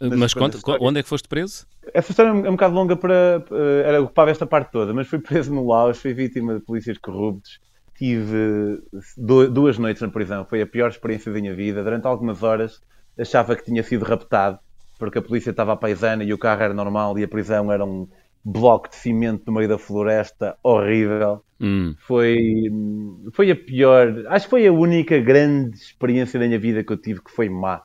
[0.00, 0.84] mas, mas conta, história...
[0.84, 1.66] onde é que foste preso?
[1.92, 3.44] Essa história é um bocado longa para.
[3.84, 7.60] Era ocupava esta parte toda, mas fui preso no Laos, fui vítima de polícias corruptos.
[7.96, 8.82] Tive
[9.16, 11.82] duas noites na prisão, foi a pior experiência da minha vida.
[11.82, 12.80] Durante algumas horas
[13.18, 14.58] achava que tinha sido raptado,
[14.98, 17.84] porque a polícia estava à paisana e o carro era normal e a prisão era
[17.84, 18.08] um
[18.44, 21.42] bloco de cimento no meio da floresta horrível.
[21.60, 21.94] Hum.
[22.06, 22.70] Foi,
[23.32, 26.96] foi a pior, acho que foi a única grande experiência da minha vida que eu
[26.96, 27.82] tive que foi má.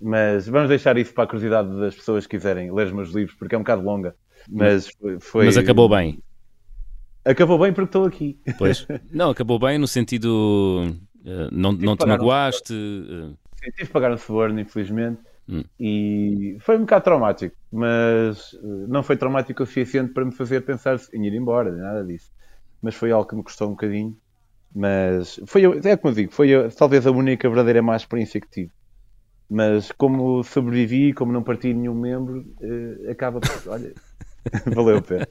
[0.00, 3.36] Mas vamos deixar isso para a curiosidade das pessoas que quiserem ler os meus livros,
[3.36, 4.14] porque é um bocado longa.
[4.48, 4.88] Mas
[5.20, 5.46] foi.
[5.46, 6.18] Mas acabou bem.
[7.24, 8.38] Acabou bem porque estou aqui.
[8.58, 8.86] Pois.
[9.10, 10.84] Não, acabou bem no sentido.
[11.24, 12.72] Uh, não não te magoaste.
[12.72, 13.38] Um uh...
[13.56, 15.18] Sim, tive que pagar um suborno, infelizmente.
[15.48, 15.62] Hum.
[15.78, 20.62] E foi um bocado traumático, mas uh, não foi traumático o suficiente para me fazer
[20.62, 22.30] pensar em ir embora, nada disso.
[22.82, 24.16] Mas foi algo que me custou um bocadinho.
[24.74, 28.70] Mas foi, é como eu digo, foi talvez a única verdadeira má experiência que tive.
[29.48, 33.50] Mas como sobrevivi, como não parti nenhum membro, uh, acaba por.
[33.70, 33.94] Olha,
[34.74, 35.28] valeu a pena.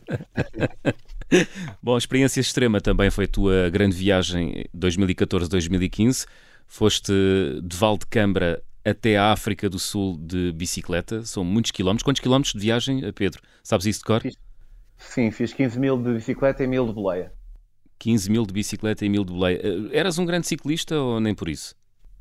[1.84, 6.26] Bom, a experiência extrema também foi a tua grande viagem 2014-2015.
[6.68, 7.14] Foste
[7.62, 11.24] de Valdecambra até a África do Sul de bicicleta.
[11.24, 12.04] São muitos quilómetros.
[12.04, 13.42] Quantos quilómetros de viagem, Pedro?
[13.64, 14.22] Sabes isso de cor?
[14.98, 17.34] Sim, fiz 15 mil de bicicleta e mil de boleia.
[18.00, 19.60] 15 mil de bicicleta e mil de boleia.
[19.62, 21.76] Eh, eras um grande ciclista ou nem por isso?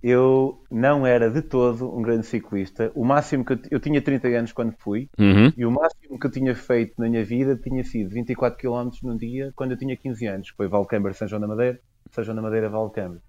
[0.05, 2.92] eu não era de todo um grande ciclista.
[2.94, 5.50] O máximo que eu, eu tinha 30 anos quando fui, uhum.
[5.57, 9.16] e o máximo que eu tinha feito na minha vida tinha sido 24 km num
[9.16, 10.48] dia quando eu tinha 15 anos.
[10.50, 13.22] Foi Valcâmara, São João da Madeira, São João da Madeira, Valcâmara.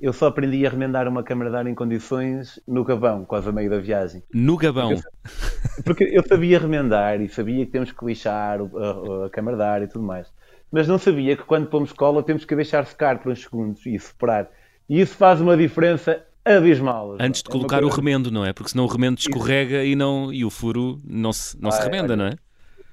[0.00, 3.52] Eu só aprendi a remendar uma câmara de ar em condições no Gabão, quase a
[3.52, 4.22] meio da viagem.
[4.32, 4.90] No Gabão?
[4.90, 9.62] Porque, porque eu sabia remendar e sabia que temos que lixar a, a, câmara de
[9.62, 10.32] ar e tudo mais.
[10.70, 13.98] Mas não sabia que quando pomos cola temos que deixar secar por uns segundos e
[13.98, 14.50] separar.
[14.88, 17.16] E isso faz uma diferença abismal.
[17.18, 17.92] Antes de é colocar coisa...
[17.92, 18.52] o remendo, não é?
[18.52, 21.82] Porque senão o remendo escorrega e, não, e o furo não se, não ah, se
[21.82, 22.34] remenda, não é?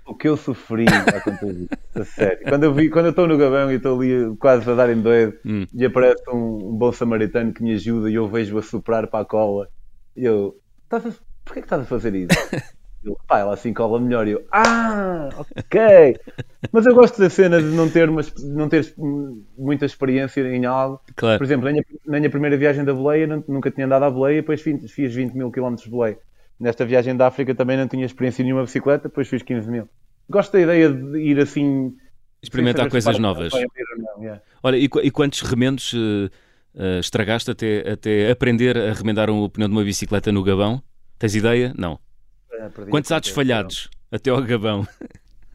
[0.06, 2.40] O que eu sofri a sério.
[2.48, 5.02] Quando eu, vi, quando eu estou no Gabão e estou ali quase a dar em
[5.02, 5.66] doido hum.
[5.74, 9.22] e aparece um, um, bom samaritano que me ajuda e eu vejo a soprar para
[9.22, 9.70] a cola
[10.16, 10.60] e eu,
[10.90, 12.30] a, porquê que estás a fazer isso?
[13.04, 14.28] Eu, pá, ela assim cola melhor.
[14.28, 16.16] E eu, ah, ok.
[16.72, 18.94] Mas eu gosto da cena de não ter, uma, não ter
[19.58, 21.02] muita experiência em algo.
[21.16, 21.40] Claro.
[21.40, 24.42] Por exemplo, na minha, na minha primeira viagem da boleia, nunca tinha andado à boleia,
[24.42, 26.20] depois fiz, fiz 20 mil quilómetros de boleia.
[26.62, 29.90] Nesta viagem da África também não tinha experiência nenhuma bicicleta, depois fiz 15 mil.
[30.30, 31.98] Gosto da ideia de ir assim.
[32.40, 33.52] Experimentar coisas novas.
[34.62, 36.30] Olha, e, e, quantos remendos uh,
[36.76, 40.84] uh, estragaste até, até aprender a remendar o pneu de uma bicicleta no Gabão?
[41.18, 41.74] Tens ideia?
[41.76, 42.00] Não.
[42.92, 44.88] Quantos atos falhados até ao Gabão?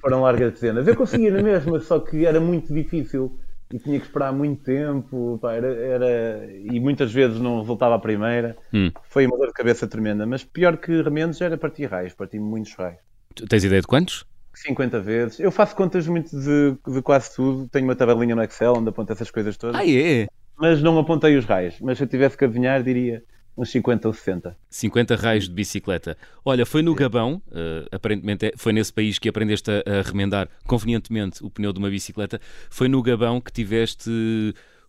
[0.00, 0.88] Foram largas dezenas.
[0.88, 3.38] Eu conseguia na mesma, só que era muito difícil
[3.72, 7.98] e tinha que esperar muito tempo pá, era, era, e muitas vezes não resultava a
[7.98, 8.56] primeira.
[8.72, 8.90] Hum.
[9.04, 12.74] Foi uma dor de cabeça tremenda, mas pior que remendos era partir raios, parti muitos
[12.74, 12.98] raios.
[13.34, 14.24] Tu tens ideia de quantos?
[14.54, 15.40] 50 vezes.
[15.40, 17.68] Eu faço contas muito de, de quase tudo.
[17.68, 19.76] Tenho uma tabelinha no Excel onde aponto essas coisas todas.
[19.76, 20.26] Ah, é?
[20.56, 21.78] Mas não apontei os raios.
[21.80, 23.22] Mas se eu tivesse que adivinhar, diria
[23.56, 24.56] uns 50 ou 60.
[24.68, 26.16] 50 raios de bicicleta.
[26.44, 30.48] Olha, foi no Gabão, uh, aparentemente é, foi nesse país que aprendeste a, a, remendar
[30.66, 32.40] convenientemente o pneu de uma bicicleta.
[32.68, 34.10] Foi no Gabão que tiveste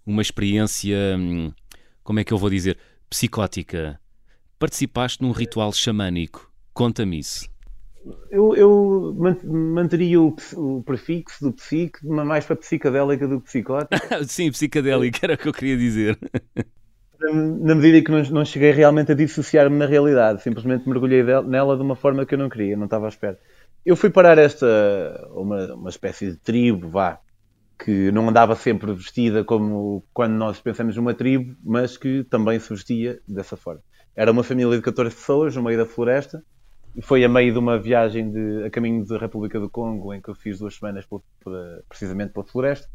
[0.05, 1.51] uma experiência, hum,
[2.03, 2.77] como é que eu vou dizer,
[3.09, 3.99] psicótica.
[4.59, 6.51] Participaste num ritual xamânico.
[6.73, 7.49] Conta-me isso.
[8.31, 13.97] Eu, eu manteria o, o, prefixo do psique, mais para psicadélica do que psicótica.
[14.25, 16.17] Sim, psicadélica era o que eu queria dizer.
[17.19, 21.75] na medida em que não, não cheguei realmente a dissociar-me na realidade, simplesmente mergulhei nela
[21.75, 23.39] de uma forma que eu não queria, não estava à espera.
[23.85, 24.67] Eu fui parar esta,
[25.31, 27.19] uma, uma espécie de tribo, vá,
[27.79, 32.69] que não andava sempre vestida como quando nós pensamos numa tribo, mas que também se
[32.69, 33.81] vestia dessa forma.
[34.15, 36.43] Era uma família de 14 pessoas no meio da floresta,
[36.95, 40.19] e foi a meio de uma viagem de, a caminho da República do Congo, em
[40.19, 41.53] que eu fiz duas semanas por, por,
[41.87, 42.89] precisamente pela floresta.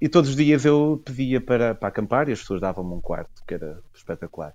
[0.00, 3.42] E todos os dias eu pedia para, para acampar e as pessoas davam-me um quarto,
[3.46, 4.54] que era espetacular.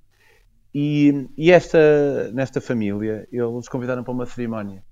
[0.73, 4.83] E, e esta, nesta família, eles convidaram para uma cerimónia.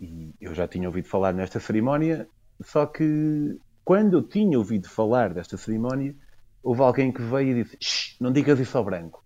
[0.00, 2.28] E eu já tinha ouvido falar nesta cerimónia,
[2.62, 6.14] só que quando eu tinha ouvido falar desta cerimónia,
[6.62, 9.24] houve alguém que veio e disse: não digas isso ao branco.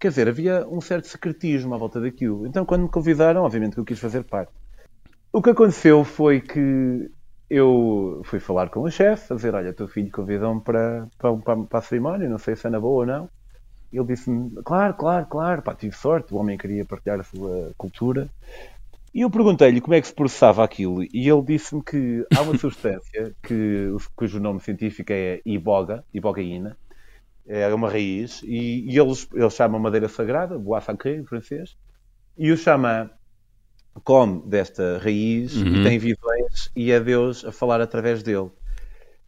[0.00, 2.46] Quer dizer, havia um certo secretismo à volta daquilo.
[2.46, 4.52] Então, quando me convidaram, obviamente que eu quis fazer parte.
[5.32, 7.10] O que aconteceu foi que
[7.50, 11.78] eu fui falar com o chefe, a dizer: Olha, teu filho convidou-me para, para, para,
[11.78, 13.28] a cerimónia, não sei se é na boa ou não.
[13.92, 18.28] Ele disse-me: Claro, claro, claro, pá, tive sorte, o homem queria partilhar a sua cultura.
[19.14, 22.56] E eu perguntei-lhe como é que se processava aquilo, e ele disse-me que há uma
[22.58, 26.76] substância que, cujo nome científico é iboga, ibogaína,
[27.46, 31.74] é uma raiz, e, e eles, eles chamam madeira sagrada, bois sacré em francês,
[32.36, 33.10] e o xamã
[34.00, 35.76] come desta raiz uhum.
[35.76, 38.50] e tem visões e é Deus a falar através dele.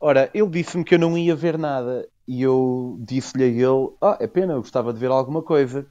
[0.01, 4.17] Ora, ele disse-me que eu não ia ver nada e eu disse-lhe a ele: Ah,
[4.21, 5.87] é pena, eu gostava de ver alguma coisa.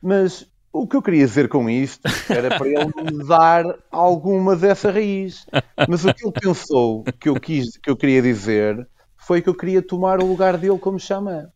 [0.00, 4.90] Mas o que eu queria dizer com isto era para ele me dar alguma dessa
[4.90, 5.46] raiz.
[5.88, 9.54] Mas o que ele pensou que eu, quis, que eu queria dizer foi que eu
[9.54, 11.50] queria tomar o lugar dele como xamã.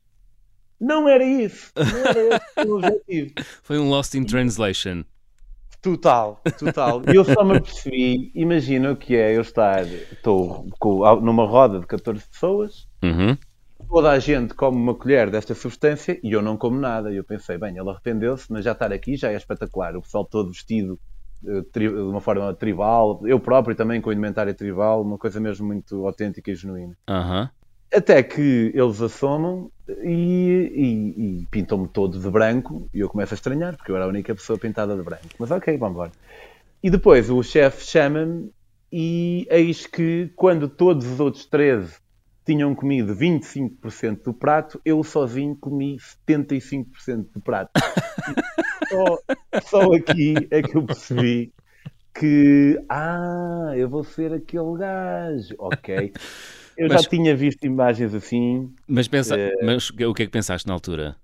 [0.81, 1.73] Não era isso.
[1.77, 3.35] Não era esse o objetivo.
[3.63, 5.05] Foi um Lost in Translation.
[5.85, 7.03] Total, total.
[7.13, 10.67] E eu só me percebi, imagina o que é eu estar, estou
[11.21, 13.37] numa roda de 14 pessoas, uhum.
[13.87, 17.13] toda a gente come uma colher desta substância e eu não como nada.
[17.13, 19.95] E eu pensei, bem, ele arrependeu-se, mas já estar aqui já é espetacular.
[19.95, 20.99] O pessoal todo vestido
[21.47, 26.07] eh, de uma forma tribal, eu próprio também com indumentária tribal, uma coisa mesmo muito
[26.07, 26.97] autêntica e genuína.
[27.11, 27.47] Uhum.
[27.93, 29.71] Até que eles assomam
[30.03, 34.05] e, e, e pintam-me todo de branco e eu começo a estranhar, porque eu era
[34.05, 35.29] a única pessoa pintada de branco.
[35.39, 36.13] Mas ok, vamos embora.
[36.83, 38.51] E depois o chefe chama-me
[38.93, 41.97] e eis que quando todos os outros 13
[42.45, 45.97] tinham comido 25% do prato, eu sozinho comi
[46.29, 47.71] 75% do prato.
[48.89, 49.19] só,
[49.63, 51.53] só aqui é que eu percebi
[52.15, 55.55] que, ah, eu vou ser aquele gajo.
[55.59, 56.13] Ok.
[56.77, 58.73] Eu mas, já tinha visto imagens assim.
[58.87, 59.53] Mas, pensa, é...
[59.63, 61.17] mas o que é que pensaste na altura?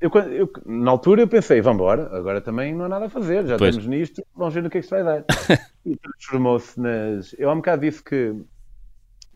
[0.00, 3.46] Eu, eu, na altura eu pensei, vamos embora, agora também não há nada a fazer,
[3.46, 3.76] já pois.
[3.76, 5.24] estamos nisto, vamos ver no que é que se vai dar.
[5.86, 7.32] e transformou-se nas.
[7.38, 8.34] Eu há um bocado disse que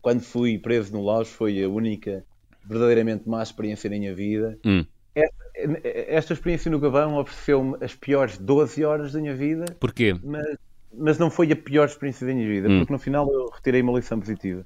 [0.01, 2.25] quando fui preso no Laos foi a única
[2.65, 4.59] verdadeiramente má experiência da minha vida.
[4.65, 4.85] Hum.
[5.15, 9.65] Esta, esta, experiência no Gabão ofereceu-me as piores 12 horas da minha vida.
[9.79, 10.15] Porquê?
[10.21, 10.57] Mas,
[10.93, 12.79] mas não foi a pior experiência da minha vida, hum.
[12.79, 14.65] porque no final eu retirei uma lição positiva.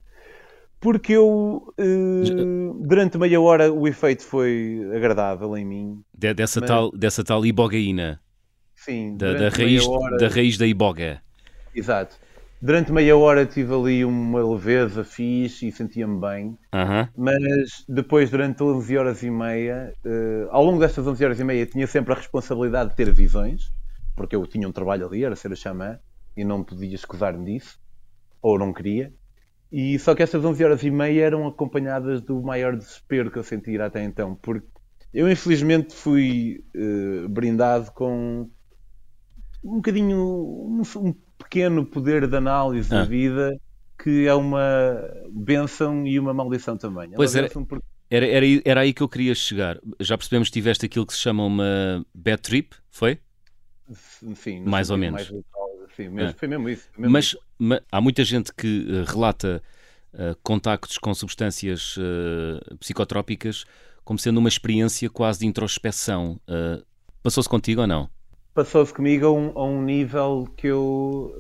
[0.82, 6.04] Porque eu, uh, durante meia hora, o efeito foi agradável em mim.
[6.12, 6.67] De, dessa, mas...
[6.67, 8.20] tal, dessa tal ibogaína.
[8.76, 9.15] Sim.
[9.15, 10.17] Da, da raiz, hora...
[10.17, 11.22] da raiz da iboga.
[11.76, 12.17] Exato.
[12.60, 16.58] Durante meia hora tive ali uma leveza fixe e sentia-me bem.
[17.15, 21.65] Mas depois, durante 11 horas e meia, uh, ao longo destas 11 horas e meia,
[21.67, 23.72] tinha sempre a responsabilidade de ter visões,
[24.15, 26.00] porque eu tinha um trabalho ali, era ser a xamã,
[26.36, 27.80] e não podia escusar-me disso,
[28.41, 29.13] ou não queria.
[29.72, 33.44] E só que estas 11 horas e meia eram acompanhadas do maior desespero que eu
[33.44, 34.68] sentira até então, porque
[35.14, 38.50] eu infelizmente fui uh, brindado com
[39.64, 43.00] um bocadinho, um, um, pequeno poder de análise ah.
[43.00, 43.58] da vida
[44.02, 44.60] que é uma
[45.32, 47.14] benção e uma maldição também.
[47.14, 47.86] É pois era, porque...
[48.10, 49.80] era, era, era aí que eu queria chegar.
[50.00, 53.20] Já percebemos que tiveste aquilo que se chama uma bad trip, foi?
[54.36, 55.30] Sim, mais ou menos.
[55.30, 55.44] Mais
[55.95, 56.34] Sim, mesmo, é.
[56.34, 56.88] foi mesmo isso.
[56.91, 57.39] Foi mesmo mas, isso.
[57.58, 59.62] mas, há muita gente que uh, relata
[60.13, 63.65] uh, contactos com substâncias uh, psicotrópicas
[64.04, 66.39] como sendo uma experiência quase de introspeção.
[66.47, 66.84] Uh,
[67.21, 68.10] Passou-se contigo ou não?
[68.54, 71.34] Passou-se comigo a um, a um, nível que eu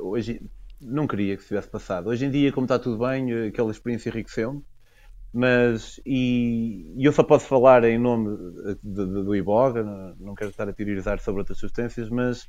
[0.00, 0.42] hoje
[0.80, 2.08] não queria que se tivesse passado.
[2.08, 4.62] Hoje em dia, como está tudo bem, aquela experiência enriqueceu-me
[5.36, 8.34] mas e, e, eu só posso falar em nome
[8.82, 12.48] do Iboga, não, não quero estar a teorizar sobre outras substâncias, mas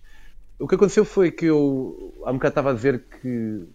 [0.59, 3.67] o que aconteceu foi que eu há um bocado estava a dizer que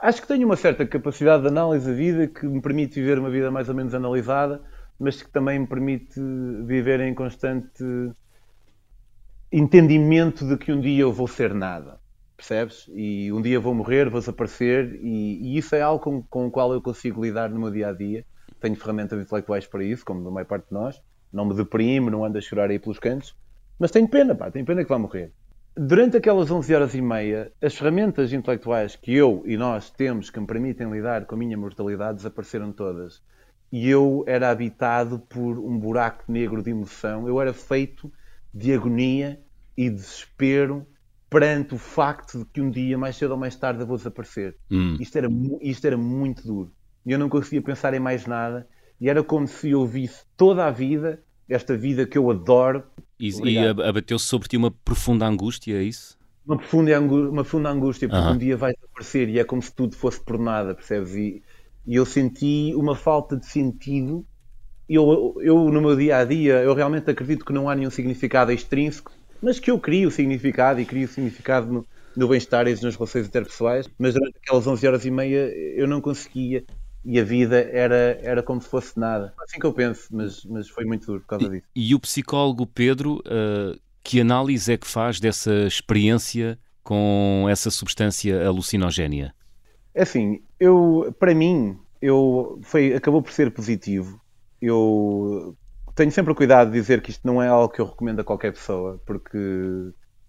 [0.00, 3.30] acho que tenho uma certa capacidade de análise da vida que me permite viver uma
[3.30, 4.62] vida mais ou menos analisada,
[4.98, 6.20] mas que também me permite
[6.64, 7.84] viver em constante
[9.52, 12.00] entendimento de que um dia eu vou ser nada,
[12.36, 12.90] percebes?
[12.92, 16.50] E um dia vou morrer, vou desaparecer, e, e isso é algo com, com o
[16.50, 18.24] qual eu consigo lidar no meu dia a dia.
[18.60, 21.00] Tenho ferramentas intelectuais para isso, como a maior parte de nós.
[21.32, 23.36] Não me deprimo, não ando a chorar aí pelos cantos,
[23.78, 25.32] mas tenho pena, pá, tenho pena que vá morrer
[25.76, 30.40] durante aquelas 11 horas e meia, as ferramentas intelectuais que eu e nós temos que
[30.40, 33.22] me permitem lidar com a minha mortalidade desapareceram todas.
[33.70, 37.28] E eu era habitado por um buraco negro de emoção.
[37.28, 38.10] Eu era feito
[38.54, 39.40] de agonia
[39.76, 40.86] e desespero
[41.28, 44.56] perante o facto de que um dia, mais cedo ou mais tarde, eu vou desaparecer.
[44.70, 44.96] Hum.
[44.98, 45.28] Isto, era,
[45.60, 46.72] isto era muito duro.
[47.04, 48.66] Eu não conseguia pensar em mais nada.
[49.00, 52.84] E era como se eu visse toda a vida esta vida que eu adoro.
[53.18, 56.18] E, e abateu-se sobre ti uma profunda angústia, é isso?
[56.46, 58.34] Uma profunda, angústia, uma profunda angústia, porque uh -huh.
[58.34, 61.14] um dia vai desaparecer e é como se tudo fosse por nada, percebes?
[61.14, 61.42] E,
[61.86, 64.24] e eu senti uma falta de sentido.
[64.88, 68.52] Eu, eu, no meu dia a dia, eu realmente acredito que não há nenhum significado
[68.52, 69.10] extrínseco,
[69.42, 71.86] mas que eu crio o significado e crio o significado no,
[72.16, 73.88] no bem-estar e nas relações interpessoais.
[73.98, 76.64] Mas durante aquelas 11 horas e meia eu não conseguia
[77.06, 79.32] e a vida era, era como se fosse nada.
[79.40, 81.66] Assim que eu penso, mas, mas foi muito duro por causa disso.
[81.74, 87.70] E, e o psicólogo Pedro, uh, que análise é que faz dessa experiência com essa
[87.70, 89.32] substância alucinogénia?
[89.94, 94.20] É assim, eu, para mim, eu, foi, acabou por ser positivo.
[94.60, 95.56] Eu
[95.94, 98.24] tenho sempre o cuidado de dizer que isto não é algo que eu recomendo a
[98.24, 99.38] qualquer pessoa, porque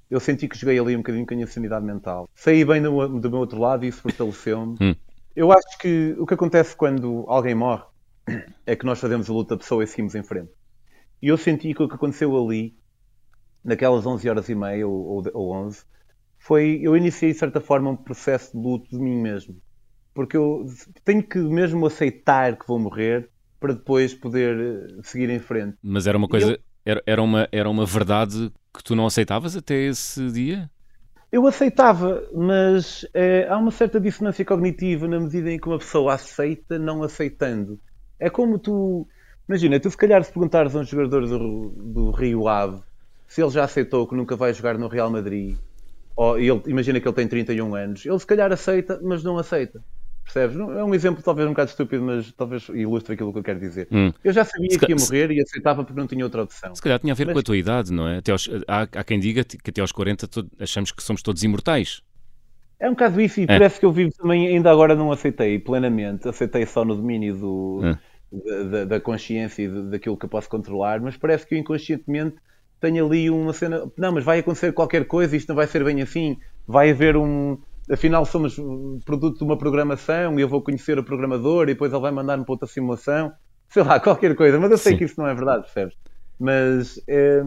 [0.09, 2.29] eu senti que joguei ali um bocadinho com a minha sanidade mental.
[2.35, 4.77] Saí bem do, do meu outro lado e isso fortaleceu-me.
[5.37, 7.83] Eu acho que o que acontece quando alguém morre
[8.65, 10.49] é que nós fazemos a luta da pessoa e seguimos em frente.
[11.21, 12.75] E eu senti que o que aconteceu ali,
[13.63, 15.83] naquelas 11 horas e meia ou, ou 11,
[16.39, 16.79] foi.
[16.81, 19.55] Eu iniciei, de certa forma, um processo de luto de mim mesmo.
[20.11, 20.65] Porque eu
[21.05, 23.29] tenho que mesmo aceitar que vou morrer
[23.59, 25.77] para depois poder eh, seguir em frente.
[25.83, 26.53] Mas era uma coisa.
[26.53, 26.59] Eu...
[26.83, 30.67] Era, era, uma, era uma verdade que tu não aceitavas até esse dia?
[31.31, 36.13] Eu aceitava, mas é, há uma certa dissonância cognitiva na medida em que uma pessoa
[36.13, 37.79] aceita não aceitando.
[38.19, 39.07] É como tu.
[39.47, 42.81] Imagina, tu se calhar se perguntares a um jogador do, do Rio Ave
[43.27, 45.57] se ele já aceitou que nunca vai jogar no Real Madrid,
[46.15, 49.83] ou ele, imagina que ele tem 31 anos, ele se calhar aceita, mas não aceita.
[50.33, 50.57] Percebes?
[50.57, 53.87] É um exemplo talvez um bocado estúpido, mas talvez ilustre aquilo que eu quero dizer.
[53.89, 54.11] Hum.
[54.21, 56.75] Eu já sabia se que ia morrer e aceitava porque não tinha outra opção.
[56.75, 57.33] Se calhar tinha a ver mas...
[57.33, 58.17] com a tua idade, não é?
[58.17, 60.27] Até aos, há, há, quem diga que até aos 40
[60.59, 62.01] achamos que somos todos imortais.
[62.79, 63.47] É um bocado isso e é.
[63.47, 67.81] parece que eu vivo também, ainda agora não aceitei plenamente, aceitei só no domínio do,
[67.83, 68.63] é.
[68.65, 72.35] da, da, consciência e daquilo que eu posso controlar, mas parece que eu inconscientemente
[72.79, 76.01] tenho ali uma cena, não, mas vai acontecer qualquer coisa, isto não vai ser bem
[76.01, 77.57] assim, vai haver um,
[77.91, 78.57] afinal somos
[79.05, 82.43] produto de uma programação e eu vou conhecer o programador e depois ele vai mandar-me
[82.43, 83.31] para outra simulação,
[83.69, 84.97] sei lá, qualquer coisa, mas eu sei Sim.
[84.97, 85.95] que isso não é verdade, percebes?
[86.39, 87.43] Mas é,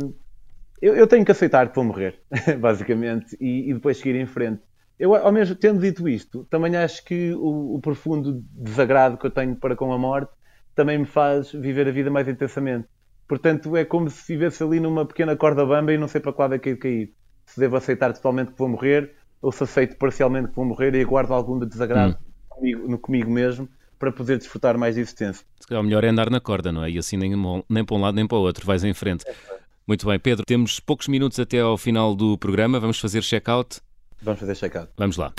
[0.80, 2.18] eu, eu, tenho que aceitar que vou morrer,
[2.59, 4.62] basicamente, e, e, depois seguir em frente.
[4.99, 9.30] Eu, ao mesmo tendo dito isto, também acho que o, o profundo desagrado que eu
[9.30, 10.32] tenho para com a morte
[10.74, 12.88] também me faz viver a vida mais intensamente.
[13.28, 16.53] Portanto, é como se vivesse ali numa pequena corda bamba e não sei para qual
[16.53, 17.14] é que é cair.
[17.47, 21.01] Se devo aceitar totalmente que vou morrer ou se aceito parcialmente que vou morrer e
[21.01, 22.30] aguardo algum de desagrado hum.
[22.49, 23.68] comigo, no, comigo mesmo
[23.99, 25.45] para poder desfrutar mais existência.
[25.61, 26.91] Se calhar o melhor é andar na corda, não é?
[26.91, 27.32] E assim nem,
[27.68, 29.24] nem para um lado nem para o outro, vais em frente.
[29.28, 29.34] É,
[29.86, 33.80] Muito bem, Pedro, temos poucos minutos até ao final do programa, vamos fazer check-out?
[34.22, 34.91] Vamos fazer check-out.
[34.97, 35.32] Vamos lá.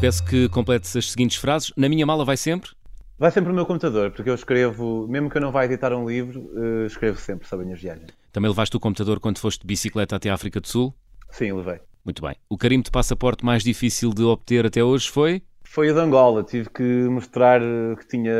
[0.00, 1.72] Peço que completes as seguintes frases.
[1.76, 2.70] Na minha mala vai sempre?
[3.18, 6.08] Vai sempre no meu computador, porque eu escrevo, mesmo que eu não vá editar um
[6.08, 8.12] livro, uh, escrevo sempre sobre as minhas viagens.
[8.38, 10.94] Também levaste o computador quando foste de bicicleta até a África do Sul?
[11.28, 11.80] Sim, levei.
[12.04, 12.36] Muito bem.
[12.48, 15.42] O carimbo de passaporte mais difícil de obter até hoje foi?
[15.64, 16.44] Foi o de Angola.
[16.44, 17.60] Tive que mostrar
[17.98, 18.32] que tinha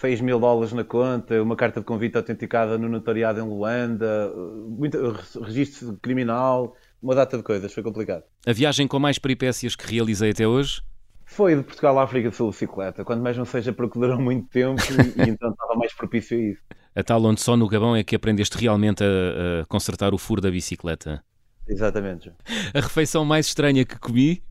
[0.00, 4.32] 6 mil dólares na conta, uma carta de convite autenticada no notariado em Luanda,
[4.70, 4.98] muito,
[5.42, 7.74] registro criminal, uma data de coisas.
[7.74, 8.22] Foi complicado.
[8.46, 10.80] A viagem com mais peripécias que realizei até hoje?
[11.26, 14.48] Foi de Portugal à África do Sul bicicleta, quando mais não seja porque durou muito
[14.48, 16.62] tempo e, e então estava mais propício a isso.
[16.96, 20.40] A tal onde só no Gabão é que aprendeste realmente a, a consertar o furo
[20.40, 21.22] da bicicleta.
[21.66, 22.30] Exatamente.
[22.72, 24.42] A refeição mais estranha que comi?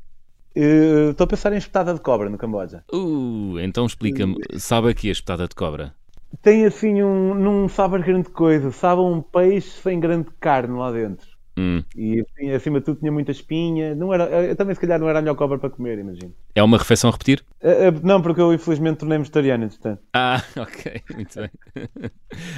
[0.55, 2.83] Estou a pensar em espetada de cobra no Camboja.
[2.93, 5.95] Uh, então explica-me, sabe aqui a espetada de cobra?
[6.41, 7.33] Tem assim um.
[7.33, 11.32] não sabe grande coisa, sabe um peixe sem grande carne lá dentro.
[11.55, 11.83] Hum.
[11.95, 13.93] E assim, acima de tudo tinha muita espinha.
[13.93, 16.33] Não era, eu também, se calhar, não era a melhor cobra para comer, imagino.
[16.55, 17.43] É uma refeição a repetir?
[17.61, 20.01] Uh, uh, não, porque eu infelizmente tornei-me vegetariano, entretanto.
[20.13, 21.49] Ah, ok, muito bem.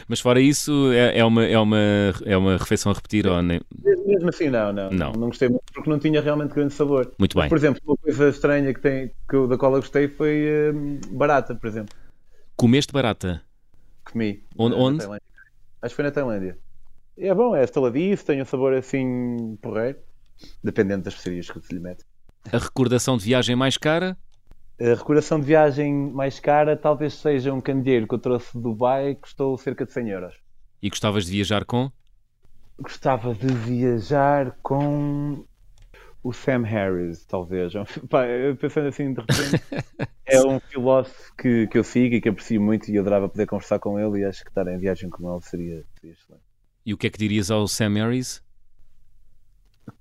[0.08, 1.78] Mas fora isso, é, é, uma, é, uma,
[2.26, 3.28] é uma refeição a repetir?
[3.28, 3.60] Ou nem...
[3.84, 5.12] Mesmo assim, não, não, não.
[5.12, 7.12] Não gostei muito porque não tinha realmente grande sabor.
[7.20, 7.50] Muito bem.
[7.50, 11.16] por exemplo, uma coisa estranha que tem, que eu, da qual eu gostei foi uh,
[11.16, 11.93] barata, por exemplo.
[12.56, 13.41] Comeste barata?
[14.06, 14.41] Comi.
[14.58, 14.76] Onde?
[14.76, 15.06] onde?
[15.06, 16.58] Acho que foi na Tailândia.
[17.18, 19.97] É bom, é estaladiço, tem um sabor assim porreiro,
[20.63, 22.03] dependendo das especiarias que se lhe mete.
[22.51, 24.18] A recordação de viagem mais cara?
[24.80, 29.16] A recordação de viagem mais cara talvez seja um candeeiro que eu trouxe de Dubai
[29.16, 30.36] que custou cerca de 100 euros.
[30.82, 31.89] E gostavas de viajar com?
[32.78, 35.45] Gostava de viajar com
[36.22, 37.72] o Sam Harris, talvez.
[38.09, 38.26] Pá,
[38.59, 39.63] pensando assim de repente,
[40.28, 43.80] é um filósofo que, que eu sigo e que aprecio muito e adorava poder conversar
[43.80, 46.45] com ele e acho que estar em viagem com ele seria, seria excelente.
[46.86, 48.43] E o que é que dirias ao Sam Harris?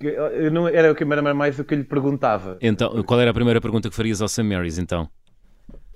[0.00, 2.58] Eu não, era o que era mais o que eu lhe perguntava.
[2.60, 5.08] Então, qual era a primeira pergunta que farias ao Sam Harris, então?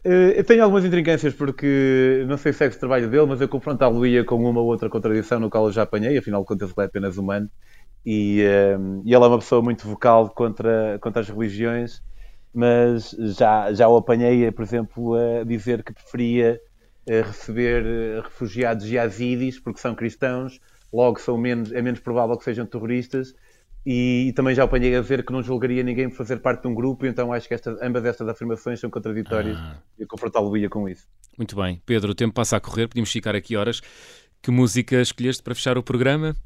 [0.04, 3.84] Eu tenho algumas intrincâncias porque não sei se é o trabalho dele, mas eu confronto
[3.84, 6.70] a Luía com uma ou outra contradição no qual eu já apanhei, afinal de contas
[6.70, 7.50] ele é apenas humano.
[8.06, 8.42] E,
[8.78, 12.02] um, e ele é uma pessoa muito vocal contra, contra as religiões,
[12.54, 16.60] mas já, já o apanhei, por exemplo, a dizer que preferia
[17.06, 20.60] eh, receber eh, refugiados yazidis porque são cristãos,
[20.92, 23.34] logo são menos, é menos provável que sejam terroristas.
[23.86, 26.68] E, e também já apanhei a ver que não julgaria ninguém por fazer parte de
[26.68, 29.78] um grupo, então acho que esta, ambas estas afirmações são contraditórias ah.
[29.98, 31.06] e confrontá-lo-ia com isso.
[31.38, 31.80] Muito bem.
[31.86, 33.80] Pedro, o tempo passa a correr, podíamos ficar aqui horas.
[34.42, 36.36] Que música escolheste para fechar o programa?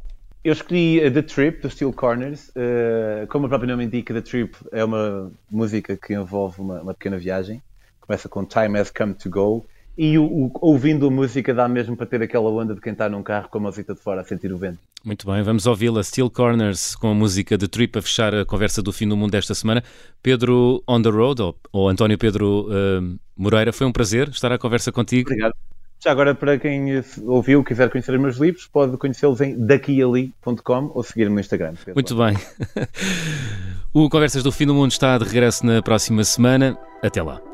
[0.44, 2.48] Eu escolhi The Trip, do Steel Corners.
[2.50, 6.94] Uh, como o próprio nome indica, The Trip é uma música que envolve uma, uma,
[6.94, 7.62] pequena viagem.
[8.00, 9.64] Começa com Time Has Come to Go.
[9.96, 13.08] E o, o, ouvindo a música dá mesmo para ter aquela onda de quem está
[13.08, 14.78] num carro com a música de fora a sentir o vento.
[15.04, 16.02] Muito bem, vamos ouvi-la.
[16.02, 19.32] Steel Corners com a música The Trip a fechar a conversa do fim do mundo
[19.32, 19.82] desta semana.
[20.22, 24.58] Pedro On the Road, ou, ou António Pedro uh, Moreira, foi um prazer estar à
[24.58, 25.28] conversa contigo.
[25.28, 25.54] Obrigado.
[26.02, 31.02] Já agora, para quem ouviu, quiser conhecer os meus livros, pode conhecê-los em daquiali.com ou
[31.04, 31.74] seguir-me no Instagram.
[31.94, 32.36] Muito bem.
[33.94, 36.76] o Conversas do Fim do Mundo está de regresso na próxima semana.
[37.04, 37.51] Até lá.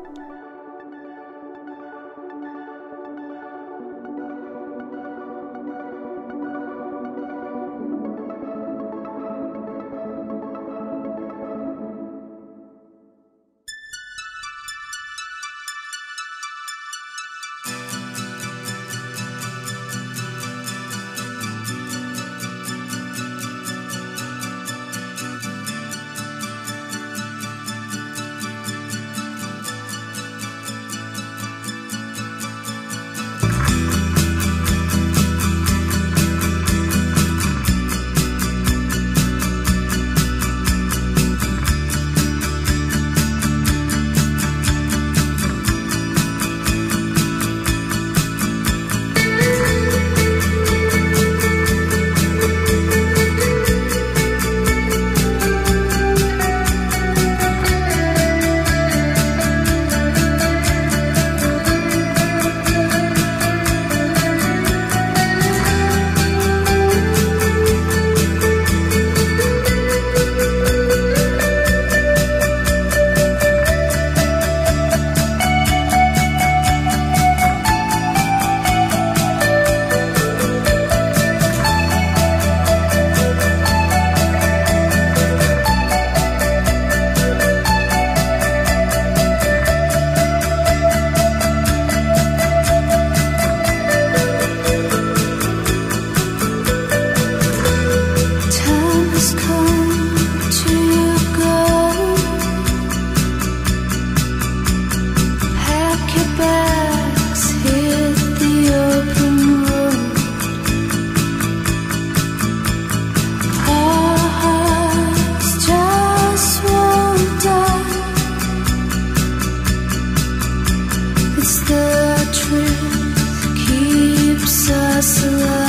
[124.99, 125.68] nasıl